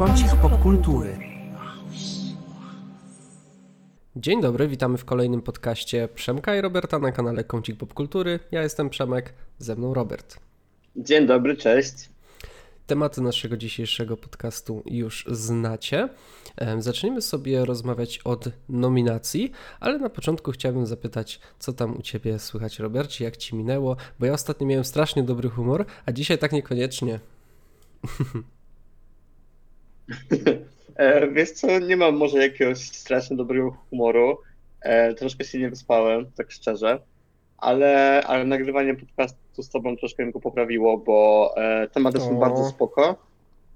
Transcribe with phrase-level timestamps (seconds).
[0.00, 1.18] Kącik popkultury.
[4.16, 8.40] Dzień dobry, witamy w kolejnym podcaście Przemka i Roberta na kanale Kącik Popkultury.
[8.50, 10.40] Ja jestem Przemek, ze mną Robert.
[10.96, 11.94] Dzień dobry, cześć.
[12.86, 16.08] Tematy naszego dzisiejszego podcastu już znacie.
[16.78, 22.78] Zacznijmy sobie rozmawiać od nominacji, ale na początku chciałbym zapytać, co tam u Ciebie słychać,
[22.78, 27.20] Robercie, jak Ci minęło, bo ja ostatnio miałem strasznie dobry humor, a dzisiaj tak niekoniecznie.
[31.00, 34.38] E, wiesz co, nie mam może jakiegoś strasznie dobrego humoru.
[34.82, 37.00] E, troszkę się nie wyspałem, tak szczerze,
[37.58, 42.20] ale, ale nagrywanie podcastu z tobą troszkę mi go poprawiło, bo e, tematy o.
[42.20, 43.16] są bardzo spoko.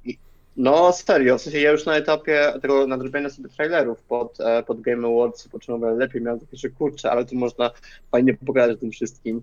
[0.05, 0.19] I,
[0.57, 4.81] no serio, w sensie ja już na etapie tego nadrobienia sobie trailerów pod, e, pod
[4.81, 7.71] Game Awards począłem lepiej, miałem takie, że kurczę, ale tu można
[8.11, 9.41] fajnie pogadać o tym wszystkim.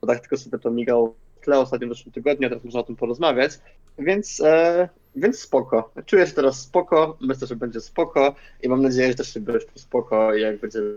[0.00, 2.80] Bo tak tylko sobie to migał w tle ostatnio w zeszłym tygodniu, a teraz można
[2.80, 3.58] o tym porozmawiać.
[3.98, 5.90] Więc e, więc spoko.
[6.06, 9.66] Czuję się teraz spoko, myślę, że będzie spoko i mam nadzieję, że też się będziesz
[9.74, 10.94] spoko, jak będziemy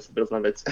[0.00, 0.56] sobie rozmawiać.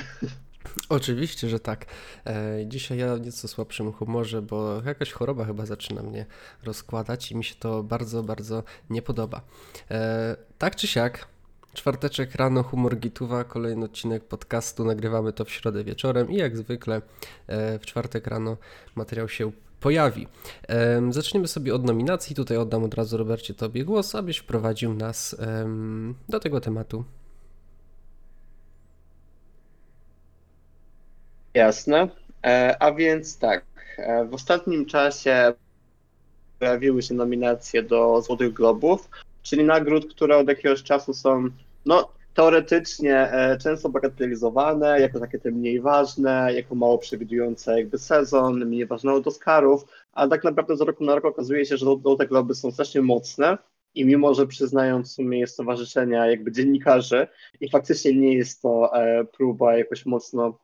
[0.89, 1.87] Oczywiście, że tak.
[2.27, 6.27] E, dzisiaj ja w nieco słabszym humorze, bo jakaś choroba chyba zaczyna mnie
[6.65, 9.41] rozkładać i mi się to bardzo, bardzo nie podoba.
[9.91, 11.29] E, tak czy siak,
[11.75, 17.03] czwarteczek rano, humor gituwa, kolejny odcinek podcastu, nagrywamy to w środę wieczorem i jak zwykle
[17.47, 18.57] e, w czwartek rano
[18.95, 20.27] materiał się pojawi.
[21.11, 22.37] Zaczniemy sobie od nominacji.
[22.37, 25.37] Tutaj oddam od razu Robercie Tobie głos, abyś wprowadził nas
[26.29, 27.05] do tego tematu.
[31.55, 32.09] Jasne.
[32.47, 33.65] E, a więc tak,
[33.99, 35.53] e, w ostatnim czasie
[36.59, 39.11] pojawiły się nominacje do Złotych Globów,
[39.43, 41.49] czyli nagród, które od jakiegoś czasu są
[41.87, 48.65] no, teoretycznie e, często bagatelizowane, jako takie te mniej ważne, jako mało przewidujące jakby sezon,
[48.65, 51.87] mniej ważne od Oscarów, a tak naprawdę z roku na rok okazuje się, że
[52.19, 53.59] te globy są strasznie mocne
[53.95, 57.27] i mimo, że przyznają w sumie stowarzyszenia jakby dziennikarzy
[57.61, 60.59] i faktycznie nie jest to e, próba jakoś mocno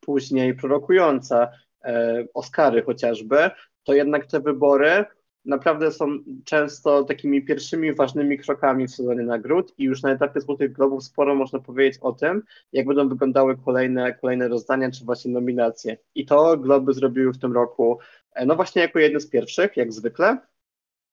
[0.00, 1.48] później prorokująca
[1.84, 3.50] e, Oscary chociażby,
[3.84, 5.04] to jednak te wybory
[5.44, 6.06] naprawdę są
[6.44, 11.34] często takimi pierwszymi ważnymi krokami w sezonie nagród i już na etapie Złotych Globów sporo
[11.34, 15.96] można powiedzieć o tym, jak będą wyglądały kolejne, kolejne rozdania czy właśnie nominacje.
[16.14, 17.98] I to Globy zrobiły w tym roku,
[18.34, 20.38] e, no właśnie jako jedne z pierwszych, jak zwykle.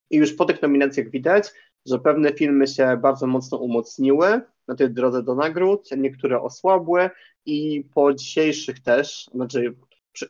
[0.10, 1.52] I już po tych nominacjach widać,
[1.86, 7.10] że pewne filmy się bardzo mocno umocniły na tej drodze do nagród, niektóre osłabły
[7.46, 9.76] i po dzisiejszych też, znaczy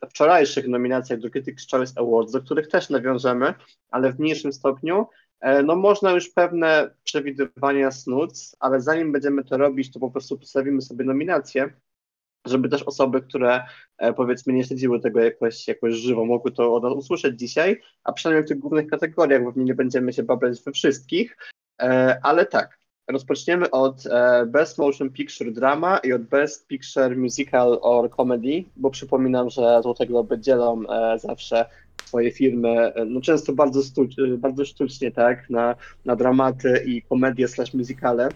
[0.10, 3.54] wczorajszych nominacjach do Critics' Choice Awards, do których też nawiążemy,
[3.92, 5.08] ale w mniejszym stopniu,
[5.40, 10.38] e, no można już pewne przewidywania snuć, ale zanim będziemy to robić, to po prostu
[10.38, 11.74] postawimy sobie nominacje,
[12.46, 13.64] żeby też osoby, które
[13.98, 18.14] e, powiedzmy nie śledziły tego jakoś, jakoś żywo, mogły to od nas usłyszeć dzisiaj, a
[18.14, 21.38] przynajmniej w tych głównych kategoriach, bo nie będziemy się babrać we wszystkich,
[21.82, 27.80] e, ale tak, Rozpoczniemy od e, Best Motion Picture Drama i od Best Picture Musical
[27.82, 31.66] or Comedy, bo przypominam, że Złote Globy dzielą e, zawsze
[32.06, 33.82] swoje filmy, e, no często bardzo,
[34.38, 38.30] bardzo sztucznie, tak, na, na dramaty i komedie slash musicale.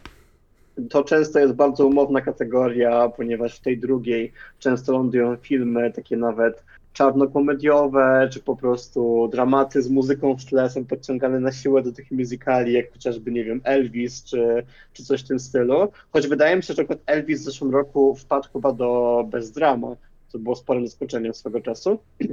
[0.90, 6.63] To często jest bardzo umowna kategoria, ponieważ w tej drugiej często lądują filmy takie nawet
[6.94, 12.11] czarnokomediowe, czy po prostu dramaty z muzyką w tle są podciągane na siłę do tych
[12.11, 14.63] musicali, jak chociażby, nie wiem, Elvis, czy,
[14.94, 15.91] czy coś w tym stylu.
[16.11, 19.95] Choć wydaje mi się, że Elvis w zeszłym roku wpadł chyba do Bez Drama,
[20.27, 22.00] co było sporym zaskoczeniem swego czasu.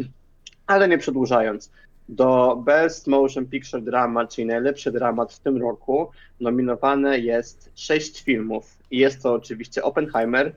[0.66, 1.70] Ale nie przedłużając,
[2.08, 8.78] do Best Motion Picture Drama, czyli najlepszy dramat w tym roku, nominowane jest sześć filmów.
[8.90, 10.54] Jest to oczywiście Oppenheimer,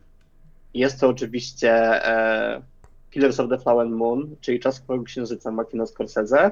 [0.73, 1.71] jest to oczywiście
[2.05, 2.61] e,
[3.11, 6.51] Killers of the Flower Moon, czyli Czas Księżyca Martina Scorsese.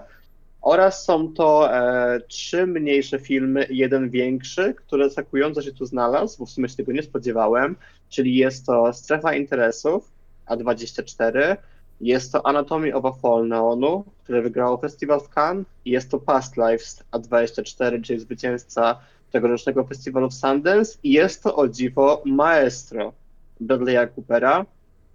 [0.62, 6.46] Oraz są to e, trzy mniejsze filmy jeden większy, który zaskakująco się tu znalazł, bo
[6.46, 7.76] w sumie się tego nie spodziewałem,
[8.10, 10.12] czyli jest to Strefa Interesów
[10.48, 11.58] A24,
[12.02, 15.66] jest to Anatomy of a Fall Neonu, które wygrało Festiwal w Cannes.
[15.86, 19.00] Jest to Past Lives A24, czyli zwycięzca
[19.32, 20.98] tegorocznego festiwalu w Sundance.
[21.04, 23.14] I jest to o dziwo Maestro
[23.62, 24.66] Bradley'a Coopera,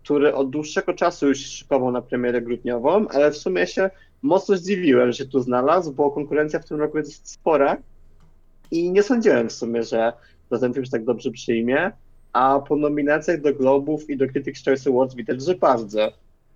[0.05, 3.91] który od dłuższego czasu już szykował na premierę grudniową, ale w sumie się
[4.23, 7.77] mocno zdziwiłem, że się tu znalazł, bo konkurencja w tym roku jest spora
[8.71, 10.13] i nie sądziłem w sumie, że,
[10.61, 11.93] ten film się tak dobrze przyjmie,
[12.33, 16.13] a po nominacjach do Globów i do Critics' Choice Awards widać, że bardzo.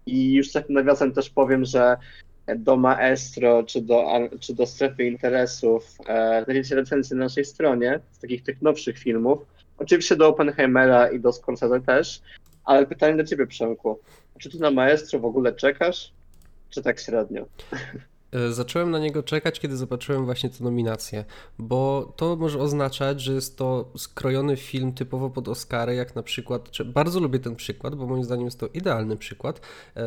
[0.07, 1.97] I już tak nawiasem też powiem, że
[2.57, 4.05] do Maestro czy do,
[4.41, 9.39] czy do Strefy Interesów e, znajdziecie na naszej stronie z takich tych nowszych filmów.
[9.79, 12.23] Oczywiście do Oppenheimera i do Scorsese też,
[12.67, 13.99] ale pytanie do ciebie, Przemku.
[14.39, 16.13] Czy ty na Maestro w ogóle czekasz,
[16.71, 17.47] czy tak średnio?
[18.33, 21.25] E, zacząłem na niego czekać, kiedy zobaczyłem właśnie tę nominację,
[21.59, 26.71] bo to może oznaczać, że jest to skrojony film typowo pod Oscary, jak na przykład,
[26.85, 29.61] bardzo lubię ten przykład, bo moim zdaniem jest to idealny przykład
[29.97, 30.03] e,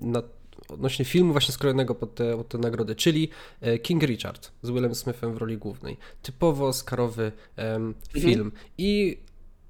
[0.00, 0.22] na
[0.68, 3.28] odnośnie filmu właśnie skrojonego pod te, pod te nagrody, czyli
[3.60, 5.96] e, King Richard z Willem Smithem w roli głównej.
[6.22, 8.40] Typowo Oscarowy um, film.
[8.40, 8.52] Mhm.
[8.78, 9.18] I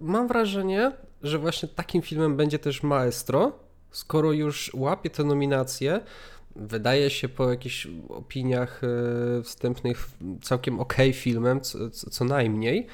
[0.00, 0.92] mam wrażenie,
[1.22, 3.52] że właśnie takim filmem będzie też Maestro,
[3.90, 6.00] skoro już łapie te nominacje,
[6.56, 10.08] wydaje się po jakichś opiniach e, wstępnych
[10.42, 12.86] całkiem ok filmem, co, co najmniej.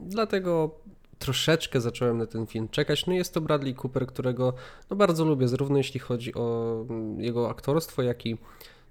[0.00, 0.70] Dlatego
[1.18, 3.06] troszeczkę zacząłem na ten film czekać.
[3.06, 4.52] No jest to Bradley Cooper, którego
[4.90, 8.36] no bardzo lubię, zarówno jeśli chodzi o mm, jego aktorstwo, jak i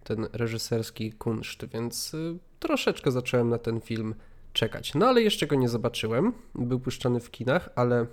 [0.04, 4.16] ten reżyserski kunszt, więc y, troszeczkę zacząłem na ten film
[4.54, 4.94] czekać.
[4.94, 6.34] No ale jeszcze go nie zobaczyłem.
[6.56, 8.06] Był puszczany w kinach, ale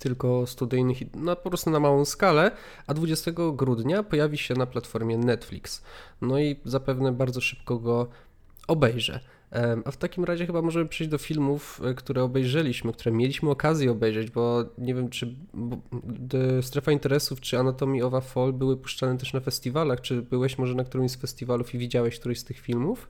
[0.00, 2.50] tylko studyjnych, no po prostu na małą skalę,
[2.86, 5.82] a 20 grudnia pojawi się na platformie Netflix.
[6.20, 8.08] No i zapewne bardzo szybko go
[8.68, 9.20] obejrzę.
[9.84, 13.90] A w takim razie chyba możemy przejść do filmów, e, które obejrzeliśmy, które mieliśmy okazję
[13.90, 15.34] obejrzeć, bo nie wiem, czy
[16.62, 20.00] Strefa Interesów czy Anatomy of a Fall były puszczane też na festiwalach.
[20.00, 23.08] Czy byłeś może na którymś z festiwalów i widziałeś któryś z tych filmów?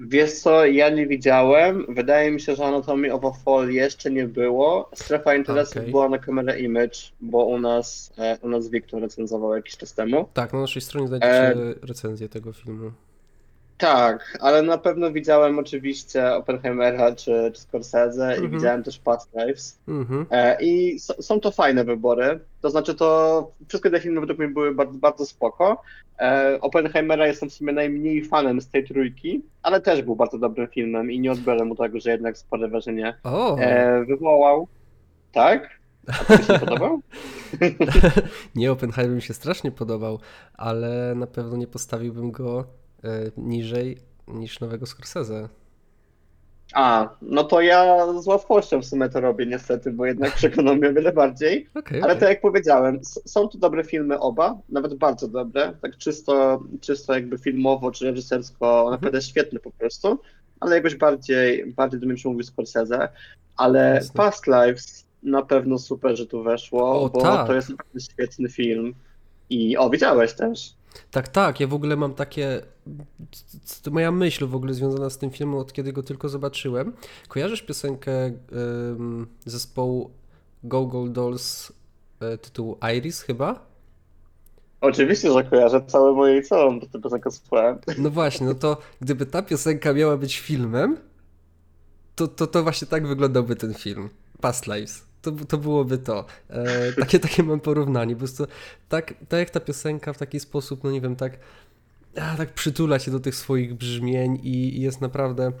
[0.00, 1.86] Wiesz co, ja nie widziałem.
[1.88, 4.90] Wydaje mi się, że Anatomy of a Fall jeszcze nie było.
[4.94, 5.90] Strefa interesów okay.
[5.90, 10.28] była na kamerę Image, bo u nas, e, u nas Wiktor recenzował jakiś czas temu.
[10.34, 11.74] Tak, na naszej stronie znajdziecie e...
[11.82, 12.90] recenzję tego filmu.
[13.78, 18.42] Tak, ale na pewno widziałem oczywiście Oppenheimera czy, czy Scorsese mm -hmm.
[18.42, 18.50] i mhm.
[18.50, 19.78] widziałem też Past Lives.
[19.88, 20.24] Mm -hmm.
[20.30, 22.40] e, I są to fajne wybory.
[22.60, 25.82] To znaczy to wszystkie te filmy według mnie były bardzo, bardzo spoko.
[26.18, 30.68] E, Oppenheimera jestem w sumie najmniej fanem z tej trójki, ale też był bardzo dobrym
[30.68, 33.62] filmem i nie odbiorę mu tego, że jednak spore wrażenie oh.
[33.62, 34.68] e, wywołał.
[35.32, 35.78] Tak?
[36.08, 37.00] A się podobał?
[38.54, 40.18] nie, Oppenheimer mi się strasznie podobał,
[40.54, 42.64] ale na pewno nie postawiłbym go
[43.36, 43.98] niżej
[44.28, 45.48] niż nowego Scorsese.
[46.74, 50.88] A, no to ja z łatwością w sumie to robię niestety, bo jednak przekonał mnie
[50.88, 51.68] o wiele bardziej.
[51.74, 52.20] Okay, Ale okay.
[52.20, 57.38] tak jak powiedziałem, są to dobre filmy oba, nawet bardzo dobre, tak czysto, czysto jakby
[57.38, 58.90] filmowo czy reżysersko, mhm.
[58.90, 60.18] naprawdę świetne po prostu,
[60.60, 63.08] ale jakoś bardziej, bardziej do mnie przemówił Scorsese.
[63.56, 64.14] Ale Jasne.
[64.14, 67.46] Past Lives na pewno super, że tu weszło, o, bo tak.
[67.46, 68.94] to jest naprawdę świetny film.
[69.50, 70.77] I o, widziałeś też.
[71.10, 71.60] Tak, tak.
[71.60, 72.62] Ja w ogóle mam takie.
[73.82, 76.92] To moja myśl w ogóle związana z tym filmem, od kiedy go tylko zobaczyłem.
[77.28, 80.10] Kojarzysz piosenkę um, zespołu
[80.64, 81.72] Go Go Dolls
[82.20, 83.68] e, tytułu Iris chyba?
[84.80, 87.78] Oczywiście, że kojarzę całe moje i całą tę piosenkę słuchałem.
[87.98, 90.96] No właśnie, no to gdyby ta piosenka miała być filmem,
[92.14, 94.08] to, to, to właśnie tak wyglądałby ten film.
[94.40, 96.24] Past Lives to, to byłoby to.
[96.50, 98.14] E, takie, takie mam porównanie.
[98.14, 98.46] Po prostu
[98.88, 101.38] tak, tak jak ta piosenka w taki sposób, no nie wiem, tak,
[102.16, 105.52] a, tak przytula się do tych swoich brzmień i, i jest naprawdę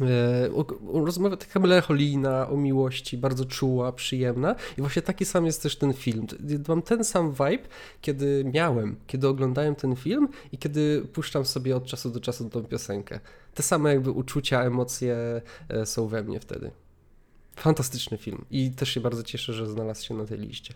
[0.00, 0.48] e,
[0.92, 5.92] rozmowa taka melancholijna, o miłości, bardzo czuła, przyjemna i właśnie taki sam jest też ten
[5.92, 6.26] film.
[6.68, 7.68] Mam ten sam vibe,
[8.00, 12.64] kiedy miałem, kiedy oglądałem ten film i kiedy puszczam sobie od czasu do czasu tą
[12.64, 13.20] piosenkę.
[13.54, 16.70] Te same jakby uczucia, emocje e, są we mnie wtedy.
[17.56, 20.74] Fantastyczny film i też się bardzo cieszę, że znalazł się na tej liście.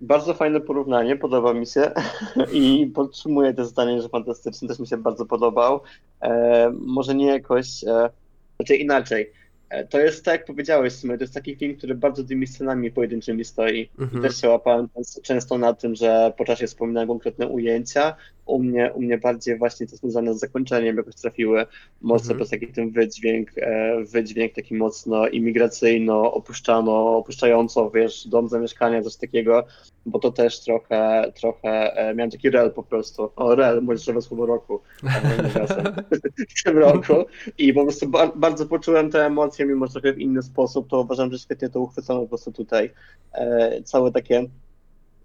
[0.00, 1.90] Bardzo fajne porównanie, podoba mi się
[2.52, 5.80] i podtrzymuję to zdanie, że fantastyczny, też mi się bardzo podobał.
[6.22, 8.10] E, może nie jakoś, e,
[8.56, 9.32] znaczy inaczej.
[9.70, 13.44] E, to jest tak jak powiedziałeś, to jest taki film, który bardzo tymi scenami pojedynczymi
[13.44, 13.88] stoi.
[13.98, 14.22] Mhm.
[14.22, 14.88] I też się łapałem
[15.22, 18.16] często na tym, że po czasie wspominałem konkretne ujęcia.
[18.50, 21.66] U mnie, u mnie bardziej właśnie to związane z zakończeniem jakoś trafiły
[22.00, 22.38] mocno mhm.
[22.38, 29.16] przez taki ten wydźwięk, e, wydźwięk taki mocno imigracyjno, opuszczano, opuszczająco, wiesz, dom zamieszkania, coś
[29.16, 29.64] takiego,
[30.06, 34.46] bo to też trochę, trochę e, miałem taki rel po prostu, o rel, młodzieżowe słowo
[34.46, 34.80] roku
[36.58, 37.14] w tym roku
[37.58, 41.32] i po prostu bardzo poczułem te emocje, mimo że trochę w inny sposób, to uważam,
[41.32, 42.90] że świetnie to uchwycono po prostu tutaj.
[43.32, 44.46] E, całe takie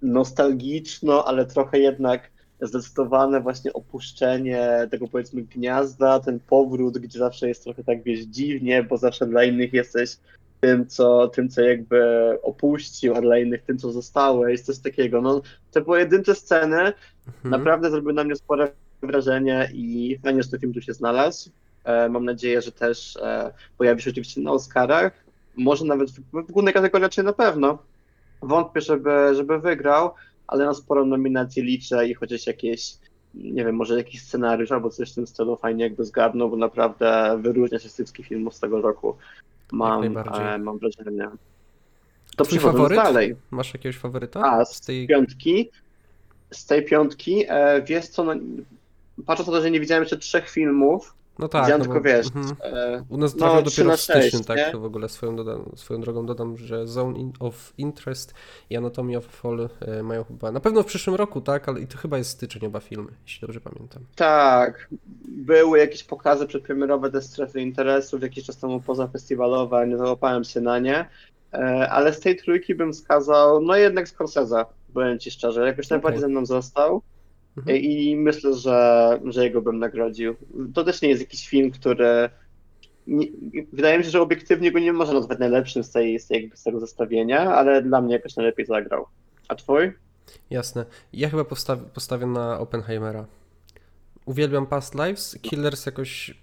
[0.01, 7.63] nostalgiczno, ale trochę jednak zdecydowane właśnie opuszczenie tego powiedzmy gniazda, ten powrót, gdzie zawsze jest
[7.63, 10.17] trochę tak wiesz dziwnie, bo zawsze dla innych jesteś
[10.61, 12.01] tym, co, tym, co jakby
[12.43, 15.21] opuścił, a dla innych tym, co zostałeś, coś takiego.
[15.21, 16.93] No, te pojedyncze sceny
[17.27, 17.51] mhm.
[17.51, 18.71] naprawdę zrobiły na mnie spore
[19.01, 21.49] wrażenie i fajnie, że ten film tu się znalazł.
[21.83, 25.25] E, mam nadzieję, że też e, pojawi się oczywiście na Oscarach,
[25.57, 27.77] może nawet w, w głównej kategorii raczej na pewno.
[28.41, 30.11] Wątpię, żeby, żeby wygrał,
[30.47, 32.97] ale na sporo nominacji liczę i chociaż jakieś,
[33.33, 37.37] nie wiem, może jakiś scenariusz albo coś w tym stylu fajnie jakby zgadnął, bo naprawdę
[37.41, 39.17] wyróżnia się z wszystkich filmów z tego roku.
[39.71, 41.29] Mam, e, mam wrażenie.
[42.37, 42.97] To faworyt?
[42.97, 43.35] dalej.
[43.51, 44.41] Masz jakiegoś faworyta?
[44.43, 45.69] A, z tej piątki?
[46.51, 48.33] z tej piątki, e, wiesz co, no,
[49.25, 52.27] patrząc na to, że nie widziałem jeszcze trzech filmów, No tak, no tylko, bo, wiesz,
[52.27, 52.55] mhm.
[52.61, 54.57] e, U nas no, dopiero w styczniu, tak?
[54.57, 54.71] nie?
[54.71, 58.33] To w ogóle swoją, dodam, swoją drogą dodam, że Zone in, of Interest
[58.69, 61.69] i Anatomy of Fall e, mają chyba, na pewno w przyszłym roku, tak?
[61.69, 64.03] Ale i to chyba jest styczeń oba filmy, jeśli dobrze pamiętam.
[64.15, 64.87] Tak,
[65.27, 70.61] były jakieś pokazy przedpremierowe te strefy interesów jakiś czas temu poza festiwalowe, nie załapałem się
[70.61, 71.05] na nie,
[71.53, 76.19] e, ale z tej trójki bym wskazał, no jednak Scorsese, powiem ci szczerze, jakoś najbardziej
[76.19, 76.21] Okej.
[76.21, 77.01] ze mną został
[77.57, 77.77] Mhm.
[77.77, 80.35] i myślę, że, że jego bym nagrodził.
[80.73, 82.29] To też nie jest jakiś film, który
[83.07, 83.27] nie,
[83.73, 86.63] wydaje mi się, że obiektywnie go nie można nazwać najlepszym z, tej, z, tej, z
[86.63, 89.05] tego zestawienia, ale dla mnie jakoś najlepiej zagrał.
[89.47, 89.93] A twój?
[90.49, 90.85] Jasne.
[91.13, 93.25] Ja chyba postawi, postawię na Oppenheimera.
[94.25, 96.33] Uwielbiam Past Lives, Killers jakoś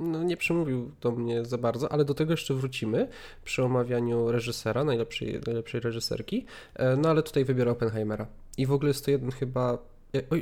[0.00, 3.08] no, nie przemówił do mnie za bardzo, ale do tego jeszcze wrócimy
[3.44, 6.46] przy omawianiu reżysera, najlepszej, najlepszej reżyserki.
[6.74, 8.26] E, No ale tutaj wybiorę Oppenheimera.
[8.58, 9.78] I w ogóle jest to jeden chyba,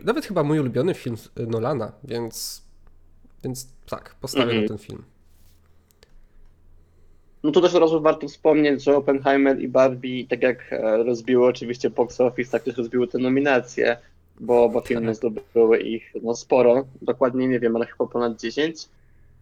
[0.05, 2.63] nawet chyba mój ulubiony film z- Nolana, więc,
[3.45, 4.63] więc tak, postawię Mhm.
[4.63, 5.03] na ten film.
[7.43, 11.47] No to też od razu warto wspomnieć, że Oppenheimer i Barbie, tak jak e, rozbiły
[11.47, 13.97] oczywiście box office, tak też rozbiły te nominacje,
[14.41, 15.17] bo, bo filmy Tak.
[15.17, 18.89] zdobyły ich no, sporo, dokładnie nie wiem, ale chyba ponad 10,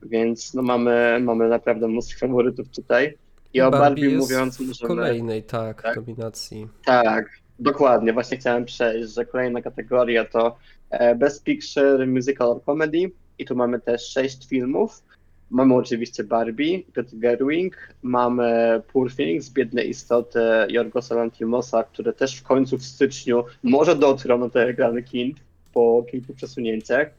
[0.02, 3.14] więc no mamy, mamy naprawdę mnóstwo faworytów tutaj.
[3.54, 4.88] I o Barbie mówiąc, możemy...
[4.88, 5.96] kolejnej, tak, Tak?
[5.96, 6.68] nominacji.
[6.84, 7.30] Tak,
[7.62, 10.56] dokładnie, właśnie chciałem przejść, że kolejna kategoria to
[10.90, 15.02] e, Best Picture, Musical or Comedy i tu mamy też sześć filmów.
[15.50, 22.42] Mamy oczywiście Barbie, Greta Gerwig, mamy Poor Things, Biedne Istoty Jorgosa Lanthimosa, które też w
[22.42, 25.34] końcu w styczniu może dotrą na te ekrany kin
[25.72, 27.10] po kilku przesunięciach.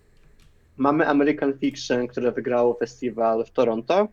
[0.78, 4.08] Mamy American Fiction, które wygrało festiwal w Toronto.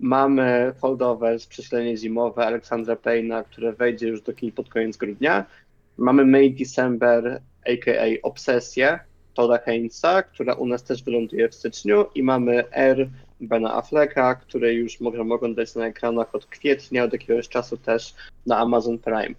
[0.00, 5.46] Mamy Foldovers, Prześlenie Zimowe Aleksandra Payna, które wejdzie już do kin pod koniec grudnia.
[5.98, 8.22] Mamy May December, a.k.a.
[8.22, 8.98] Obsesję,
[9.34, 12.04] Toda Heinza, która u nas też wyląduje w styczniu.
[12.14, 13.08] I mamy R
[13.40, 18.14] Bena Afflecka, który już możemy oglądać na ekranach od kwietnia, od jakiegoś czasu też
[18.46, 19.34] na Amazon Prime.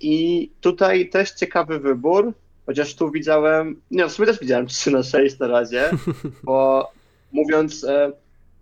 [0.00, 2.32] I tutaj też ciekawy wybór,
[2.66, 5.90] chociaż tu widziałem, nie, w sumie też widziałem 3 na 6 na razie,
[6.44, 6.90] bo
[7.32, 8.12] mówiąc e,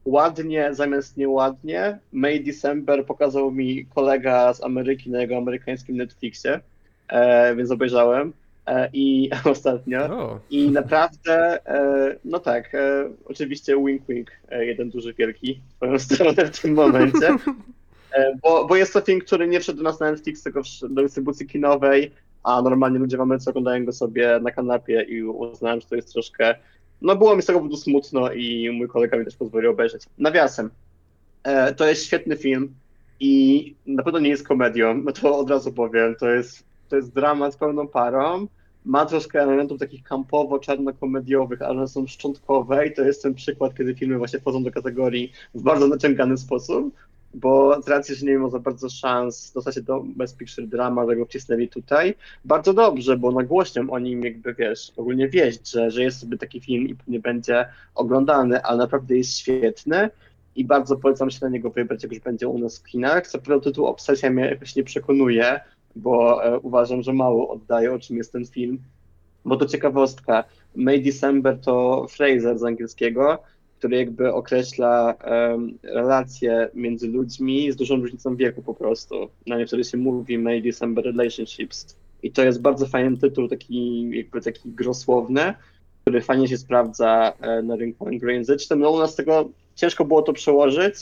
[0.04, 6.60] ładnie zamiast nieładnie, May December pokazał mi kolega z Ameryki na jego amerykańskim Netflixie,
[7.08, 8.32] e, więc obejrzałem
[8.66, 10.04] e, i ostatnio.
[10.04, 15.76] O, I naprawdę, e, no tak, e, oczywiście wink wink, e, jeden duży wielki w
[15.76, 17.36] twoją stronę w tym momencie,
[18.12, 21.02] e, bo, bo jest to film, który nie wszedł do nas na Netflix, tylko do
[21.02, 22.10] dystrybucji kinowej,
[22.42, 26.12] a normalnie ludzie w Ameryce oglądają go sobie na kanapie i uznałem, że to jest
[26.12, 26.54] troszkę,
[27.02, 30.02] no było mi z tego powodu smutno i mój kolega mi też pozwolił obejrzeć.
[30.18, 30.70] Nawiasem,
[31.76, 32.74] to jest świetny film
[33.20, 37.14] i na pewno nie jest komedią, no to od razu powiem, to jest, to jest
[37.14, 38.46] dramat z pełną parą,
[38.84, 43.94] ma troszkę elementów takich kampowo-czarno-komediowych, ale one są szczątkowe i to jest ten przykład, kiedy
[43.94, 46.94] filmy właśnie wchodzą do kategorii w bardzo naciągany sposób,
[47.34, 51.06] bo z racji, że nie ma za bardzo szans dostać się do Best Picture Drama,
[51.06, 52.14] tego wcisnęli tutaj,
[52.44, 56.60] bardzo dobrze, bo nagłośnią o nim jakby, wiesz, ogólnie wieść, że, że jest sobie taki
[56.60, 60.10] film i nie będzie oglądany, ale naprawdę jest świetny
[60.56, 63.26] i bardzo polecam się na niego wybrać, jak już będzie u nas w kinach.
[63.26, 65.60] Co prawda tytuł Obsesja mnie jakoś nie przekonuje,
[65.96, 68.78] bo e, uważam, że mało oddaje, o czym jest ten film.
[69.44, 73.38] Bo to ciekawostka, May December to Fraser z angielskiego,
[73.78, 75.14] który jakby określa
[75.82, 79.28] relacje między ludźmi z dużą różnicą wieku po prostu.
[79.46, 81.96] Na nie wtedy się mówi May December Relationships.
[82.22, 85.54] I to jest bardzo fajny tytuł, taki jakby taki grosłowny,
[86.02, 88.78] który fajnie się sprawdza e, na rynku anglojęzycznym.
[88.78, 90.94] No u nas tego ciężko było to przełożyć,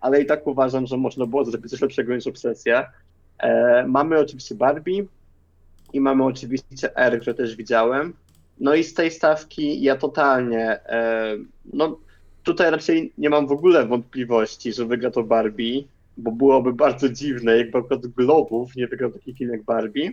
[0.00, 2.92] ale i tak uważam, że można było zrobić coś lepszego niż obsesja.
[3.38, 5.04] E, mamy oczywiście Barbie
[5.92, 8.14] i mamy oczywiście R, które też widziałem.
[8.60, 11.36] No i z tej stawki ja totalnie, e,
[11.72, 11.98] no
[12.42, 15.82] tutaj raczej nie mam w ogóle wątpliwości, że wygra to Barbie,
[16.16, 20.12] bo byłoby bardzo dziwne, jakby akurat Globów nie wygrał taki film jak Barbie,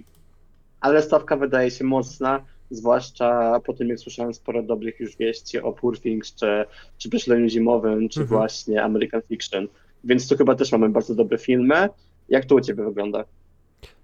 [0.81, 5.73] ale stawka wydaje się mocna, zwłaszcza po tym, jak słyszałem sporo dobrych już wieści o
[5.73, 6.65] Poor Things, czy,
[6.97, 8.37] czy Prześleniu Zimowym, czy Mhm.
[8.39, 9.67] właśnie American Fiction,
[10.03, 11.89] więc tu chyba też mamy bardzo dobre filmy.
[12.29, 13.25] Jak to u Ciebie wygląda?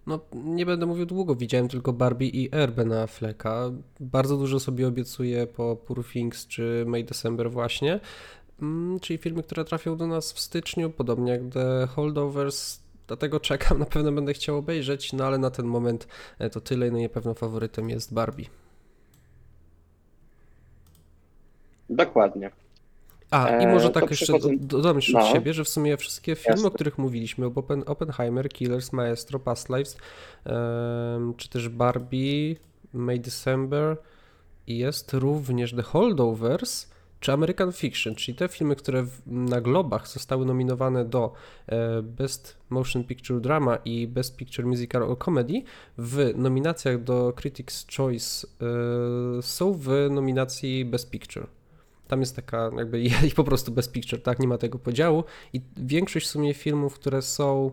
[0.07, 3.71] No, nie będę mówił długo, widziałem tylko Barbie i Erbena Fleka.
[3.99, 7.99] Bardzo dużo sobie obiecuję po Poor Things czy May December właśnie,
[8.61, 12.79] Mm, czyli filmy, które trafią do nas w styczniu, podobnie jak The Holdovers.
[13.07, 16.07] Dlatego czekam, na pewno będę chciał obejrzeć, no ale na ten moment
[16.39, 18.45] e, to tyle i na pewno faworytem jest Barbie.
[21.89, 22.51] Dokładnie.
[23.31, 25.19] A, i Eee, może tak jeszcze dodam jeszcze No.
[25.27, 26.67] od siebie, że w sumie wszystkie filmy, Jasne.
[26.67, 29.97] o których mówiliśmy, Oppen, Oppenheimer, Killers, Maestro, Past Lives,
[30.45, 32.55] em, czy też Barbie,
[32.93, 33.97] May December
[34.67, 40.45] i jest również The Holdovers czy American Fiction, czyli te filmy, które na Globach zostały
[40.45, 41.33] nominowane do
[41.67, 45.61] e, Best Motion Picture Drama i Best Picture Musical or Comedy,
[45.97, 48.47] w nominacjach do Critics' Choice
[49.37, 51.47] e, są w nominacji Best Picture.
[52.09, 55.23] Tam jest taka jakby i po prostu Best Picture, tak, nie ma tego podziału
[55.53, 57.71] i większość w sumie filmów, które są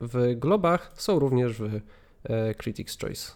[0.00, 1.80] w Globach są również w
[2.24, 3.32] e, Critics' Choice.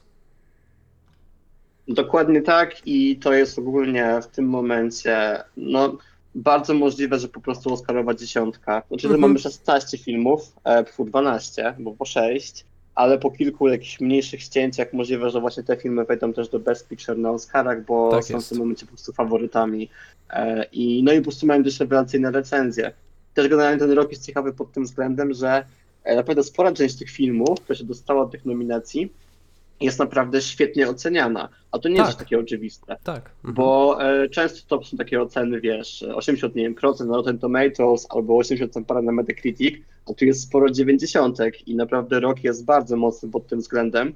[1.88, 5.98] Dokładnie tak i to jest ogólnie w tym momencie, no
[6.34, 8.82] bardzo możliwe, że po prostu Oscarowa dziesiątka.
[8.88, 9.20] Znaczy, że mhm.
[9.20, 15.30] mamy 16 filmów, e, 12, bo po 6, ale po kilku jakichś mniejszych ścięciach możliwe,
[15.30, 18.46] że właśnie te filmy wejdą też do Best Picture na Oscarach, bo tak są jest.
[18.46, 19.90] w tym momencie po prostu faworytami.
[20.30, 22.92] E, I, no i po prostu mają też rewelacyjne recenzje.
[23.34, 25.64] Też generalnie ten rok jest ciekawy pod tym względem, że
[26.04, 29.12] e, naprawdę spora część tych filmów, która się dostała do tych nominacji,
[29.80, 31.48] jest naprawdę świetnie oceniana.
[31.72, 32.06] A to nie tak.
[32.06, 32.96] jest takie oczywiste.
[33.04, 33.30] Tak.
[33.36, 33.54] Mhm.
[33.54, 38.06] Bo e, często to są takie oceny, wiesz, 80 nie wiem, procent na Rotten Tomatoes
[38.10, 39.74] albo 80 tam parę na Metacritic,
[40.10, 44.14] a tu jest sporo dziewięćdziesiątek i naprawdę rok jest bardzo mocny pod tym względem.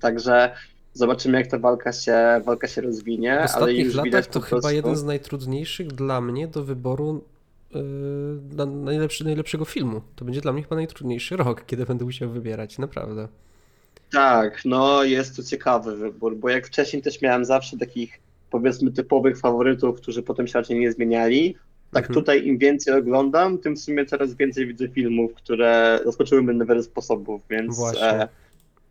[0.00, 0.54] Także
[0.92, 3.38] zobaczymy, jak ta walka się, walka się rozwinie.
[3.40, 4.56] W ostatnich ale już latach widać to prostu...
[4.56, 7.24] chyba jeden z najtrudniejszych dla mnie do wyboru
[7.74, 7.80] yy,
[8.56, 10.00] na najlepszy, najlepszego filmu.
[10.16, 13.28] To będzie dla mnie chyba najtrudniejszy rok, kiedy będę musiał wybierać, naprawdę.
[14.14, 19.38] Tak, no jest to ciekawy wybór, bo jak wcześniej też miałem zawsze takich powiedzmy typowych
[19.38, 21.56] faworytów, którzy potem się raczej nie zmieniali.
[21.92, 22.14] Tak mhm.
[22.14, 26.64] tutaj im więcej oglądam, tym w sumie coraz więcej widzę filmów, które zaskoczyły mnie na
[26.64, 28.28] wiele sposobów, więc e,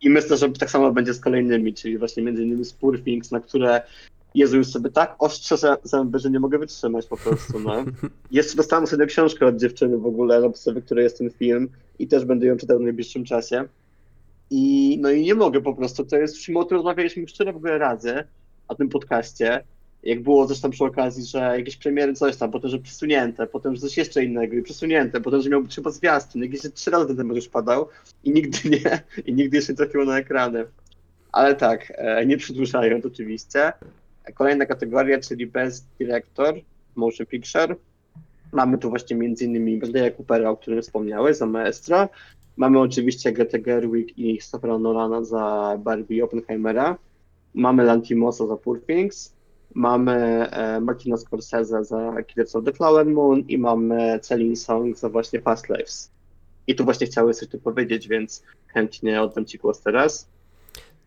[0.00, 3.40] i myślę, że tak samo będzie z kolejnymi, czyli właśnie między innymi Spur Things, na
[3.40, 3.82] które
[4.34, 7.84] Jezu, już sobie tak ostrze zęby, że nie mogę wytrzymać po prostu, no.
[8.30, 12.06] Jeszcze dostałem sobie książkę od dziewczyny w ogóle, na podstawie której jest ten film i
[12.06, 13.64] też będę ją czytał w najbliższym czasie.
[14.50, 16.04] I, no i nie mogę po prostu.
[16.04, 18.24] To jest film, o którym rozmawialiśmy tyle w ogóle razy
[18.68, 19.64] o tym podcaście.
[20.02, 23.80] Jak było zresztą przy okazji, że jakieś premiery coś tam, potem, że przesunięte, potem, że
[23.80, 27.16] coś jeszcze innego i przesunięte, potem, że miał być chyba zwiastun, jakieś trzy razy ten
[27.16, 27.88] temat już padał
[28.24, 30.64] i nigdy nie, i nigdy jeszcze nie trafiło na ekrany.
[31.32, 33.72] Ale tak, e, nie przedłużając oczywiście.
[34.34, 36.54] Kolejna kategoria, czyli Best Director,
[36.94, 37.76] Motion Picture.
[38.52, 42.08] Mamy tu właśnie innymi Bradley'a Coopera, o którym wspomniałeś, za Maestro,
[42.56, 46.98] Mamy oczywiście Greta Gerwig i Christophera Nolana za Barbie Oppenheimera.
[47.54, 49.34] Mamy Lantimosa za Poor Things.
[49.74, 50.12] Mamy
[50.50, 55.40] e, Martina Scorsese za Killers of the Flower Moon i mamy Celine Song za właśnie
[55.40, 56.10] Fast Lives.
[56.66, 60.28] I tu właśnie chciałem coś tu powiedzieć, więc chętnie oddam Ci głos teraz.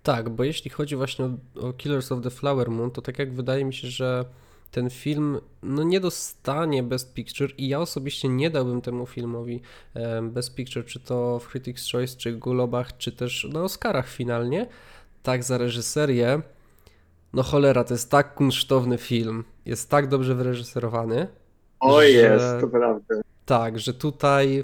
[0.04, 3.34] Tak, bo jeśli chodzi właśnie o, o Killers of the Flower Moon, to tak jak
[3.34, 4.26] wydaje mi się, że
[4.72, 9.62] ten film no nie dostanie Best Picture i ja osobiście nie dałbym temu filmowi
[10.22, 14.68] Best Picture, czy to w Critics' Choice, czy Globach, czy też na Oscarach finalnie.
[15.24, 16.42] Tak za reżyserię,
[17.34, 21.28] no cholera, to jest tak kunsztowny film, jest tak dobrze wyreżyserowany.
[21.80, 22.10] O że...
[22.10, 23.16] jest, to prawda.
[23.46, 24.64] Tak, że tutaj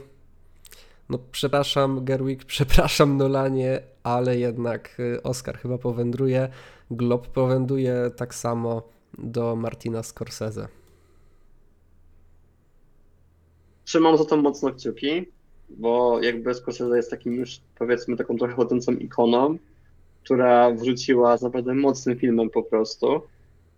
[1.09, 6.49] no przepraszam Gerwig, przepraszam Nolanie, ale jednak y, Oscar chyba powędruje,
[6.91, 8.81] Glob powędruje tak samo
[9.17, 10.67] do Martina Scorsese.
[13.85, 15.25] Trzymam za to mocno kciuki,
[15.69, 19.57] bo jakby Scorsese jest takim już powiedzmy taką trochę chodzącą ikoną,
[20.23, 23.21] która wrzuciła z naprawdę mocnym filmem po prostu,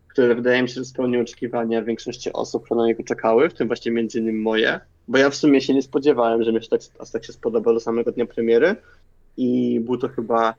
[0.07, 3.67] który wydaje mi się, że spełnił oczekiwania większości osób, które na niego czekały, w tym
[3.67, 6.81] właśnie między innymi moje, bo ja w sumie się nie spodziewałem, że mi się tak,
[6.99, 8.75] aż tak się spodoba do samego dnia premiery
[9.37, 10.53] i był to chyba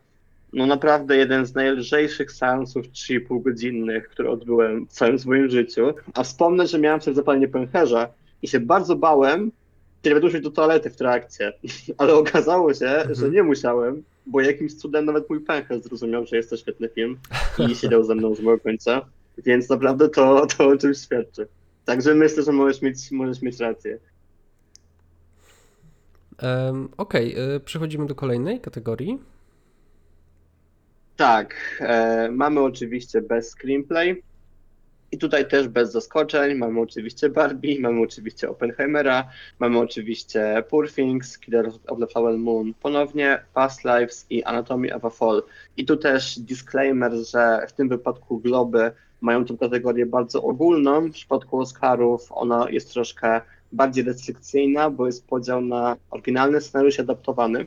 [0.56, 5.94] no naprawdę jeden z najlżejszych seansów 3,5 godzinnych, które odbyłem w całym swoim życiu.
[6.14, 8.08] A wspomnę, że miałem wtedy zapalenie pęcherza
[8.42, 9.52] i się bardzo bałem,
[10.02, 11.52] kiedy będę do toalety w trakcie.
[11.98, 13.14] Ale okazało się, mhm.
[13.14, 17.18] że nie musiałem, bo jakimś cudem nawet mój pęcherz zrozumiał, że jest to świetny film
[17.58, 19.06] i siedział ze mną z mojego końca.
[19.38, 21.48] Więc naprawdę to, to o czymś świadczy.
[21.84, 23.98] Także myślę, że możesz mieć, możesz mieć rację.
[26.42, 27.60] Um, Okej, okay.
[27.60, 29.18] przechodzimy do kolejnej kategorii.
[31.16, 34.22] Tak, e, mamy oczywiście bez screenplay
[35.12, 36.54] i tutaj też bez zaskoczeń.
[36.54, 42.74] Mamy oczywiście Barbie, mamy oczywiście Oppenheimera, mamy oczywiście Poor Things, Killer of the Flower Moon
[42.82, 45.42] ponownie, Past Lives i Anatomy of a Fall.
[45.76, 51.08] I tu też disclaimer, że w tym wypadku Globy mają tę kategorię bardzo ogólną.
[51.08, 53.40] W przypadku Oscarów ona jest troszkę
[53.72, 57.66] bardziej restrykcyjna, bo jest podział na oryginalny scenariusz adaptowany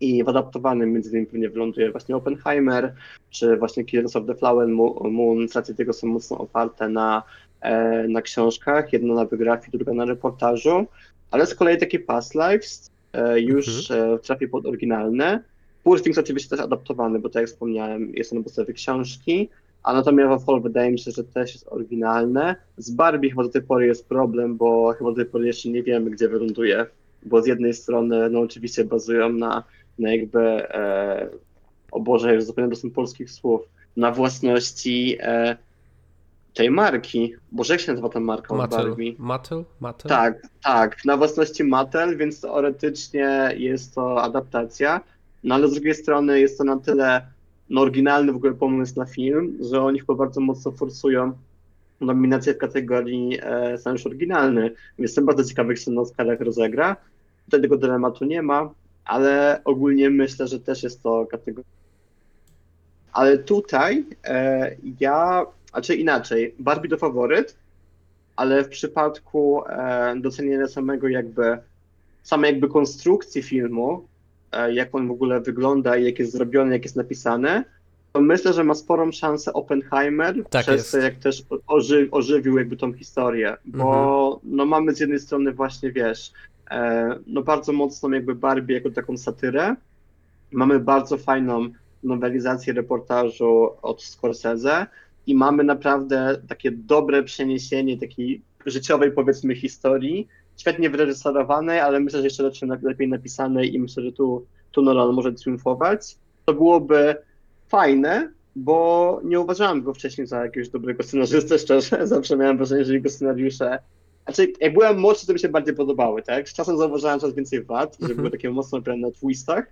[0.00, 2.94] i w adaptowanym między innymi pewnie wyląduje właśnie Oppenheimer,
[3.30, 7.22] czy właśnie Killers of the Flower Moon, z tego są mocno oparte na,
[7.60, 10.86] e, na książkach, jedna na biografii, druga na reportażu,
[11.30, 14.14] ale z kolei taki Past Lives e, już mhm.
[14.14, 15.42] E, trafi pod oryginalne
[15.88, 19.48] Poor Things oczywiście też adaptowany, bo tak jak wspomniałem, jest on na podstawie książki,
[19.82, 22.56] a natomiast Fall wydaje mi się, że też jest oryginalne.
[22.76, 25.82] Z Barbie chyba do tej pory jest problem, bo chyba do tej pory jeszcze nie
[25.82, 26.86] wiemy, gdzie wyląduje,
[27.22, 29.64] bo z jednej strony, no oczywiście bazują na,
[29.98, 30.40] na jakby,
[30.74, 31.28] e,
[31.92, 33.60] o Boże, już zapomniałem do polskich słów,
[33.96, 35.56] na własności e,
[36.54, 37.34] tej marki.
[37.52, 38.96] Boże, jak się nazywa ta marka Mattel.
[39.18, 39.64] Mattel?
[39.80, 40.08] Mattel?
[40.08, 45.00] Tak, tak, na własności Mattel, więc teoretycznie jest to adaptacja,
[45.44, 47.26] no ale z drugiej strony jest to na tyle
[47.70, 51.32] no, oryginalny w ogóle pomysł na film, że oni chyba bardzo mocno forsują
[52.00, 56.96] nominację w kategorii e, scenariusz oryginalny, więc jestem bardzo ciekawy, jak się na Oscarach rozegra.
[57.44, 58.70] Tutaj tego dylematu nie ma,
[59.08, 61.68] ale ogólnie myślę, że też jest to kategoria.
[63.12, 67.56] Ale tutaj e, ja, a czy inaczej, Barbie to faworyt,
[68.36, 71.58] ale w przypadku e, docenienia samego jakby,
[72.22, 74.06] samej jakby konstrukcji filmu,
[74.52, 77.64] e, jak on w ogóle wygląda jak jest zrobiony, jak jest napisane,
[78.12, 80.92] to myślę, że ma sporą szansę Oppenheimer, Tak przez jest.
[80.92, 85.92] to jak też oży, ożywił jakby tą historię, bo no mamy z jednej strony właśnie,
[85.92, 86.32] wiesz,
[87.26, 89.76] no bardzo mocną jakby Barbie jako taką satyrę,
[90.52, 91.68] mamy bardzo fajną
[92.02, 94.86] nowelizację reportażu od Scorsese
[95.26, 102.26] i mamy naprawdę takie dobre przeniesienie takiej życiowej powiedzmy historii, świetnie wyreżyserowanej, ale myślę, że
[102.26, 106.16] jeszcze lepsze, lepiej napisanej i myślę, że tu, tu Nolan może triumfować.
[106.44, 107.16] To byłoby
[107.68, 112.06] fajne, bo nie uważałem go wcześniej za jakiegoś dobrego scenarzystę, szczerze.
[112.06, 113.78] Zawsze miałem wrażenie, że jego scenariusze.
[114.28, 116.48] Znaczy, jak byłem młodszy, to mi się bardziej podobały, tak?
[116.48, 118.16] Z czasem zauważyłem coraz więcej wad, że Mhm.
[118.16, 119.66] były takie mocno opierne na twistach.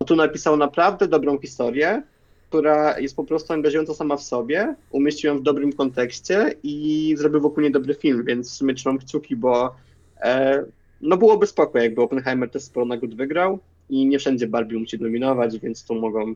[0.00, 2.02] A tu napisał naprawdę dobrą historię,
[2.48, 7.40] która jest po prostu angażująca sama w sobie, umieścił ją w dobrym kontekście i zrobił
[7.40, 9.74] wokół niej dobry film, więc w sumie trzymam kciuki, bo
[10.20, 10.64] e,
[11.00, 13.58] no byłoby spoko, jakby Oppenheimer też sporo nagród wygrał
[13.90, 16.34] i nie wszędzie Barbie musi dominować, więc tu mogą